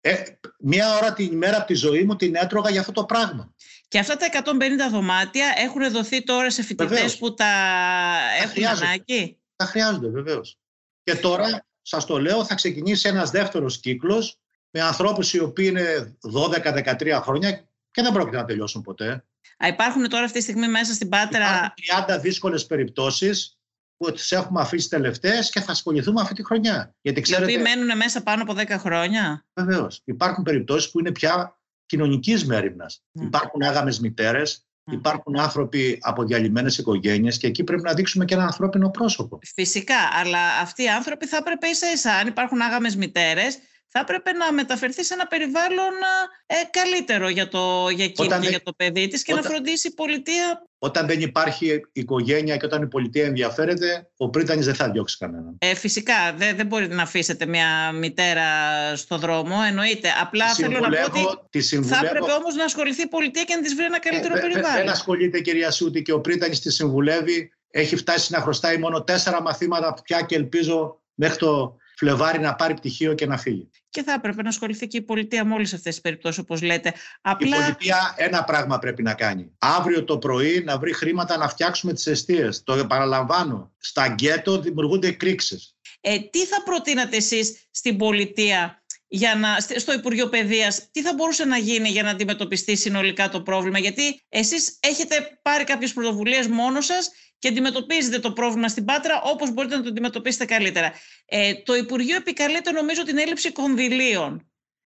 Ε, 0.00 0.22
μία 0.58 0.96
ώρα 0.96 1.12
την 1.12 1.32
ημέρα 1.32 1.56
από 1.56 1.66
τη 1.66 1.74
ζωή 1.74 2.02
μου 2.02 2.16
την 2.16 2.34
έτρωγα 2.34 2.70
για 2.70 2.80
αυτό 2.80 2.92
το 2.92 3.04
πράγμα. 3.04 3.54
Και 3.88 3.98
αυτά 3.98 4.16
τα 4.16 4.26
150 4.26 4.90
δωμάτια 4.90 5.52
έχουν 5.56 5.90
δοθεί 5.90 6.24
τώρα 6.24 6.50
σε 6.50 6.62
φοιτητές 6.62 6.88
Βεβαίως. 6.88 7.18
που 7.18 7.34
τα 7.34 7.46
έχουν 8.38 8.50
χρειάζονται. 8.50 8.84
ανάγκη; 8.86 9.38
Τα 9.56 9.64
χρειάζονται 9.64 10.08
βεβαίως. 10.08 10.58
Και 11.02 11.14
τώρα, 11.14 11.66
σας 11.82 12.06
το 12.06 12.18
λέω, 12.20 12.44
θα 12.44 12.54
ξεκινήσει 12.54 13.08
ένας 13.08 13.30
δεύτερος 13.30 13.80
κύκλος 13.80 14.38
με 14.70 14.80
ανθρώπους 14.80 15.32
οι 15.32 15.38
οποίοι 15.40 15.66
είναι 15.70 16.16
12-13 16.20 17.20
χρόνια 17.22 17.52
και 17.90 18.02
δεν 18.02 18.12
πρόκειται 18.12 18.36
να 18.36 18.44
τελειώσουν 18.44 18.82
ποτέ. 18.82 19.24
Α, 19.64 19.66
υπάρχουν 19.68 20.08
τώρα 20.08 20.24
αυτή 20.24 20.36
τη 20.38 20.42
στιγμή 20.44 20.68
μέσα 20.68 20.94
στην 20.94 21.08
Πάτρα. 21.08 21.74
Υπάρχουν 21.76 22.16
30 22.16 22.20
δύσκολες 22.20 22.66
περιπτώσεις 22.66 23.54
που 23.96 24.12
τις 24.12 24.32
έχουμε 24.32 24.60
αφήσει 24.60 24.88
τελευταίες 24.88 25.50
και 25.50 25.60
θα 25.60 25.72
ασχοληθούμε 25.72 26.20
αυτή 26.20 26.34
τη 26.34 26.44
χρονιά. 26.44 26.94
Γιατί 27.00 27.20
Οι 27.20 27.22
οποίοι 27.34 27.46
ξέρετε, 27.46 27.76
μένουν 27.76 27.96
μέσα 27.96 28.22
πάνω 28.22 28.42
από 28.42 28.54
10 28.56 28.66
χρόνια. 28.78 29.44
βεβαίως, 29.60 30.00
υπάρχουν 30.04 30.44
περιπτώσεις 30.44 30.90
που 30.90 30.98
είναι 30.98 31.12
πια 31.12 31.58
κοινωνικής 31.86 32.44
μέρημνας. 32.46 33.02
Ναι. 33.12 33.24
Υπάρχουν 33.24 33.62
άγαμες 33.62 34.00
μητέρες, 34.00 34.64
Ναι. 34.84 34.94
υπάρχουν 34.94 35.38
άνθρωποι 35.40 35.98
από 36.00 36.24
διαλυμένες 36.24 36.78
οικογένειες 36.78 37.36
και 37.38 37.46
εκεί 37.46 37.64
πρέπει 37.64 37.82
να 37.82 37.94
δείξουμε 37.94 38.24
και 38.24 38.34
ένα 38.34 38.44
ανθρώπινο 38.44 38.90
πρόσωπο. 38.90 39.38
Φυσικά, 39.54 39.98
αλλά 40.12 40.58
αυτοί 40.60 40.82
οι 40.82 40.88
άνθρωποι 40.88 41.26
θα 41.26 41.36
έπρεπε 41.36 41.66
ίσα 41.66 41.92
ίσα, 41.92 42.12
αν 42.14 42.26
υπάρχουν 42.26 42.60
άγαμες 42.60 42.96
μητέρες, 42.96 43.58
θα 43.92 44.00
έπρεπε 44.00 44.32
να 44.32 44.52
μεταφερθεί 44.52 45.04
σε 45.04 45.14
ένα 45.14 45.26
περιβάλλον 45.26 45.92
ε, 46.46 46.54
καλύτερο 46.70 47.28
για 47.28 47.48
το, 47.48 47.88
για 47.88 48.04
εκείνη 48.04 48.38
και 48.40 48.48
για 48.48 48.62
το 48.62 48.72
παιδί 48.72 49.08
της 49.08 49.22
και 49.22 49.34
να 49.34 49.42
φροντίσει 49.42 49.88
η 49.88 49.94
πολιτεία 49.94 50.64
όταν 50.82 51.06
δεν 51.06 51.20
υπάρχει 51.20 51.80
οικογένεια 51.92 52.56
και 52.56 52.66
όταν 52.66 52.82
η 52.82 52.86
πολιτεία 52.86 53.24
ενδιαφέρεται, 53.24 54.10
ο 54.16 54.30
πρίτανης 54.30 54.66
δεν 54.66 54.74
θα 54.74 54.90
διώξει 54.90 55.16
κανέναν. 55.18 55.56
Ε, 55.58 55.74
φυσικά, 55.74 56.34
δεν, 56.36 56.56
δεν 56.56 56.66
μπορείτε 56.66 56.94
να 56.94 57.02
αφήσετε 57.02 57.46
μια 57.46 57.92
μητέρα 57.92 58.46
στο 58.96 59.18
δρόμο, 59.18 59.56
εννοείται. 59.68 60.08
Απλά 60.20 60.54
θέλω 60.54 60.78
να 60.78 60.88
πω 60.88 61.20
ότι 61.44 61.60
θα 61.62 62.00
έπρεπε 62.04 62.32
όμως 62.32 62.54
να 62.54 62.64
ασχοληθεί 62.64 63.02
η 63.02 63.08
πολιτεία 63.08 63.44
και 63.44 63.54
να 63.54 63.62
της 63.62 63.74
βρει 63.74 63.84
ένα 63.84 63.98
καλύτερο 63.98 64.36
ε, 64.36 64.40
περιβάλλον. 64.40 64.76
Δεν 64.76 64.88
ασχολείται 64.88 65.40
κυρία 65.40 65.70
Σούτη 65.70 66.02
και 66.02 66.12
ο 66.12 66.20
πρίτανης 66.20 66.60
τη 66.60 66.72
συμβουλεύει. 66.72 67.52
Έχει 67.70 67.96
φτάσει 67.96 68.32
να 68.32 68.40
χρωστάει 68.40 68.78
μόνο 68.78 69.02
τέσσερα 69.02 69.42
μαθήματα 69.42 69.94
πια 70.04 70.20
και 70.20 70.34
ελπίζω 70.34 71.00
μέχρι 71.14 71.36
το 71.36 71.76
Φλεβάρι 72.00 72.38
να 72.38 72.54
πάρει 72.54 72.74
πτυχίο 72.74 73.14
και 73.14 73.26
να 73.26 73.36
φύγει. 73.36 73.70
Και 73.90 74.02
θα 74.02 74.12
έπρεπε 74.12 74.42
να 74.42 74.48
ασχοληθεί 74.48 74.86
και 74.86 74.96
η 74.96 75.02
πολιτεία 75.02 75.44
με 75.44 75.54
όλες 75.54 75.74
αυτές 75.74 75.92
τις 75.92 76.00
περιπτώσεις, 76.00 76.38
όπως 76.38 76.62
λέτε. 76.62 76.94
Απλά... 77.20 77.56
Η 77.56 77.60
πολιτεία 77.60 78.14
ένα 78.16 78.44
πράγμα 78.44 78.78
πρέπει 78.78 79.02
να 79.02 79.14
κάνει. 79.14 79.50
Αύριο 79.58 80.04
το 80.04 80.18
πρωί 80.18 80.62
να 80.64 80.78
βρει 80.78 80.92
χρήματα 80.92 81.36
να 81.36 81.48
φτιάξουμε 81.48 81.92
τις 81.92 82.06
αιστείες. 82.06 82.62
Το 82.62 82.74
επαναλαμβάνω. 82.74 83.72
Στα 83.78 84.08
γκέτο 84.08 84.60
δημιουργούνται 84.60 85.08
εκρήξεις. 85.08 85.74
Ε, 86.00 86.18
τι 86.18 86.46
θα 86.46 86.62
προτείνατε 86.62 87.16
εσείς 87.16 87.68
στην 87.70 87.96
πολιτεία 87.96 88.82
για 89.08 89.34
να, 89.34 89.78
στο 89.78 89.92
Υπουργείο 89.92 90.28
Παιδείας, 90.28 90.88
τι 90.90 91.02
θα 91.02 91.14
μπορούσε 91.14 91.44
να 91.44 91.56
γίνει 91.56 91.88
για 91.88 92.02
να 92.02 92.10
αντιμετωπιστεί 92.10 92.76
συνολικά 92.76 93.28
το 93.28 93.42
πρόβλημα; 93.42 93.78
Γιατί 93.78 94.20
εσείς 94.28 94.78
έχετε 94.80 95.38
πάρει 95.42 95.64
κάποιες 95.64 95.92
πρωτοβουλίες 95.92 96.46
μόνος 96.46 96.84
σας 96.84 97.10
και 97.40 97.48
αντιμετωπίζετε 97.48 98.18
το 98.18 98.32
πρόβλημα 98.32 98.68
στην 98.68 98.84
Πάτρα 98.84 99.22
όπως 99.24 99.52
μπορείτε 99.52 99.76
να 99.76 99.82
το 99.82 99.88
αντιμετωπίσετε 99.88 100.44
καλύτερα. 100.44 100.92
Ε, 101.26 101.54
το 101.54 101.74
Υπουργείο 101.74 102.16
επικαλείται 102.16 102.70
νομίζω 102.70 103.02
την 103.02 103.18
έλλειψη 103.18 103.52
κονδυλίων 103.52 104.50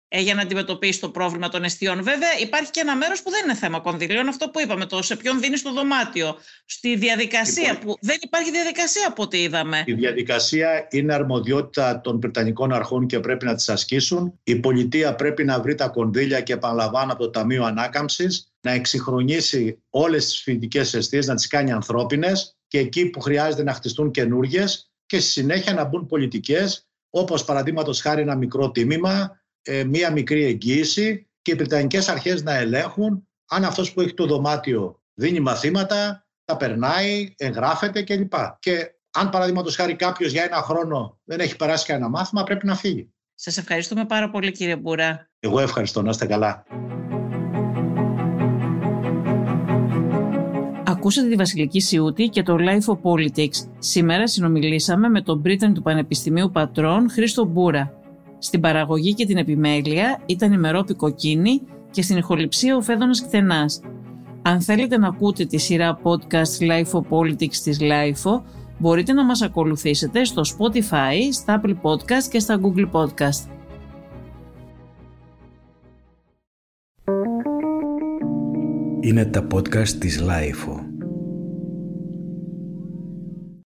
ε, 0.09 0.21
για 0.21 0.35
να 0.35 0.43
αντιμετωπίσει 0.43 1.01
το 1.01 1.11
πρόβλημα 1.11 1.49
των 1.49 1.65
εστιών. 1.65 2.03
Βέβαια, 2.03 2.39
υπάρχει 2.41 2.71
και 2.71 2.81
ένα 2.81 2.97
μέρος 2.97 3.23
που 3.23 3.31
δεν 3.31 3.41
είναι 3.45 3.55
θέμα 3.55 3.81
κονδυλίων, 3.81 4.29
αυτό 4.29 4.51
που 4.51 4.61
είπαμε, 4.61 4.87
το 4.87 5.03
σε 5.03 5.17
ποιον 5.17 5.41
δίνεις 5.41 5.63
το 5.63 5.73
δωμάτιο. 5.73 6.37
Στη 6.65 6.97
διαδικασία, 6.97 7.73
λοιπόν, 7.73 7.85
που 7.87 7.99
δεν 8.01 8.17
υπάρχει 8.21 8.51
διαδικασία 8.51 9.09
από 9.09 9.23
ό,τι 9.23 9.43
είδαμε. 9.43 9.83
Η 9.87 9.93
διαδικασία 9.93 10.87
είναι 10.91 11.15
αρμοδιότητα 11.15 12.01
των 12.01 12.21
Βρετανικών 12.21 12.73
Αρχών 12.73 13.07
και 13.07 13.21
πρέπει 13.21 13.45
να 13.45 13.55
τις 13.55 13.69
ασκήσουν. 13.69 14.41
Η 14.45 14.57
πολιτεία 14.57 15.15
πρέπει 15.15 15.45
να 15.45 15.61
βρει 15.61 15.75
τα 15.75 15.89
κονδύλια 15.89 16.41
και 16.41 16.53
επαναλαμβάνω 16.53 17.13
από 17.13 17.23
το 17.23 17.31
Ταμείο 17.31 17.65
Ανάκαμψης, 17.65 18.48
να 18.61 18.71
εξυγχρονίσει 18.71 19.83
όλες 19.91 20.25
τις 20.25 20.43
φοιτητικές 20.43 20.95
αιστείες, 20.95 21.27
να 21.27 21.35
τις 21.35 21.47
κάνει 21.47 21.73
ανθρώπινες 21.73 22.57
και 22.67 22.79
εκεί 22.79 23.11
που 23.11 23.21
χρειάζεται 23.21 23.63
να 23.63 23.73
χτιστούν 23.73 24.11
καινούργιες 24.11 24.93
και 25.07 25.21
στη 25.21 25.31
συνέχεια 25.31 25.73
να 25.73 25.85
μπουν 25.85 26.07
πολιτικές, 26.07 26.89
όπως 27.11 27.45
παραδείγματος 27.45 28.01
χάρη 28.01 28.21
ένα 28.21 28.37
μικρό 28.37 28.71
τίμημα, 28.71 29.43
ε, 29.63 29.85
μία 29.85 30.13
μικρή 30.13 30.45
εγγύηση 30.45 31.29
και 31.43 31.51
οι 31.51 31.55
Βρετανικές 31.55 32.09
αρχές 32.09 32.43
να 32.43 32.55
ελέγχουν 32.55 33.29
αν 33.49 33.65
αυτός 33.65 33.93
που 33.93 34.01
έχει 34.01 34.15
το 34.15 34.27
δωμάτιο 34.27 35.03
δίνει 35.15 35.41
μαθήματα, 35.41 36.27
τα 36.45 36.57
περνάει, 36.57 37.35
εγγράφεται 37.37 38.03
κλπ. 38.03 38.33
Και 38.59 38.95
αν 39.11 39.31
παραδείγματος 39.31 39.77
χάρη 39.77 39.97
κάποιος 39.97 40.33
για 40.33 40.45
ένα 40.45 40.57
χρόνο 40.57 41.21
δεν 41.25 41.41
έχει 41.41 41.57
περάσει 41.57 41.87
κανένα 41.87 42.09
μάθημα, 42.09 42.45
πρέπει 42.45 42.67
να 42.67 42.75
φύγει. 42.75 43.13
Σας 43.35 43.57
ευχαριστούμε 43.57 44.07
πάρα 44.07 44.31
πολύ 44.31 44.53
κύριε 44.53 44.77
Μπούρα. 44.77 45.31
Εγώ 45.41 45.61
ευχαριστώ. 45.61 46.03
Να 46.03 46.11
είστε 46.11 46.27
καλά. 46.27 46.65
Ακούσατε 51.09 51.29
τη 51.29 51.37
Βασιλική 51.37 51.81
Σιούτη 51.81 52.29
και 52.29 52.43
το 52.43 52.57
Life 52.59 52.95
of 52.95 52.99
Politics. 53.03 53.69
Σήμερα 53.79 54.27
συνομιλήσαμε 54.27 55.09
με 55.09 55.23
τον 55.23 55.39
Μπρίταν 55.39 55.75
του 55.75 55.83
Πανεπιστημίου 55.83 56.51
Πατρών 56.51 57.11
Χρήστο 57.11 57.45
Μπούρα. 57.45 57.93
Στην 58.39 58.61
παραγωγή 58.61 59.15
και 59.15 59.27
την 59.27 59.37
επιμέλεια 59.37 60.23
ήταν 60.27 60.53
η 60.53 60.59
Μερόπη 60.59 60.95
Κοκκίνη 60.95 61.63
και 61.91 62.03
στην 62.03 62.17
ηχοληψία 62.17 62.77
ο 62.77 62.81
Φέδωνας 62.81 63.23
Κθενάς. 63.27 63.81
Αν 64.43 64.61
θέλετε 64.61 64.99
να 64.99 65.09
ακούτε 65.09 65.45
τη 65.45 65.59
σειρά 65.59 66.01
podcast 66.03 66.71
Life 66.71 67.01
of 67.01 67.03
Politics 67.09 67.57
της 67.63 67.79
Life 67.81 68.43
μπορείτε 68.79 69.13
να 69.13 69.25
μας 69.25 69.43
ακολουθήσετε 69.43 70.25
στο 70.25 70.43
Spotify, 70.59 71.33
στα 71.33 71.61
Apple 71.61 71.75
Podcast 71.83 72.25
και 72.31 72.39
στα 72.39 72.61
Google 72.63 72.91
Podcast. 72.91 73.51
Είναι 79.01 79.25
τα 79.25 79.47
podcast 79.53 79.89
της 79.89 80.23
Life 80.23 80.88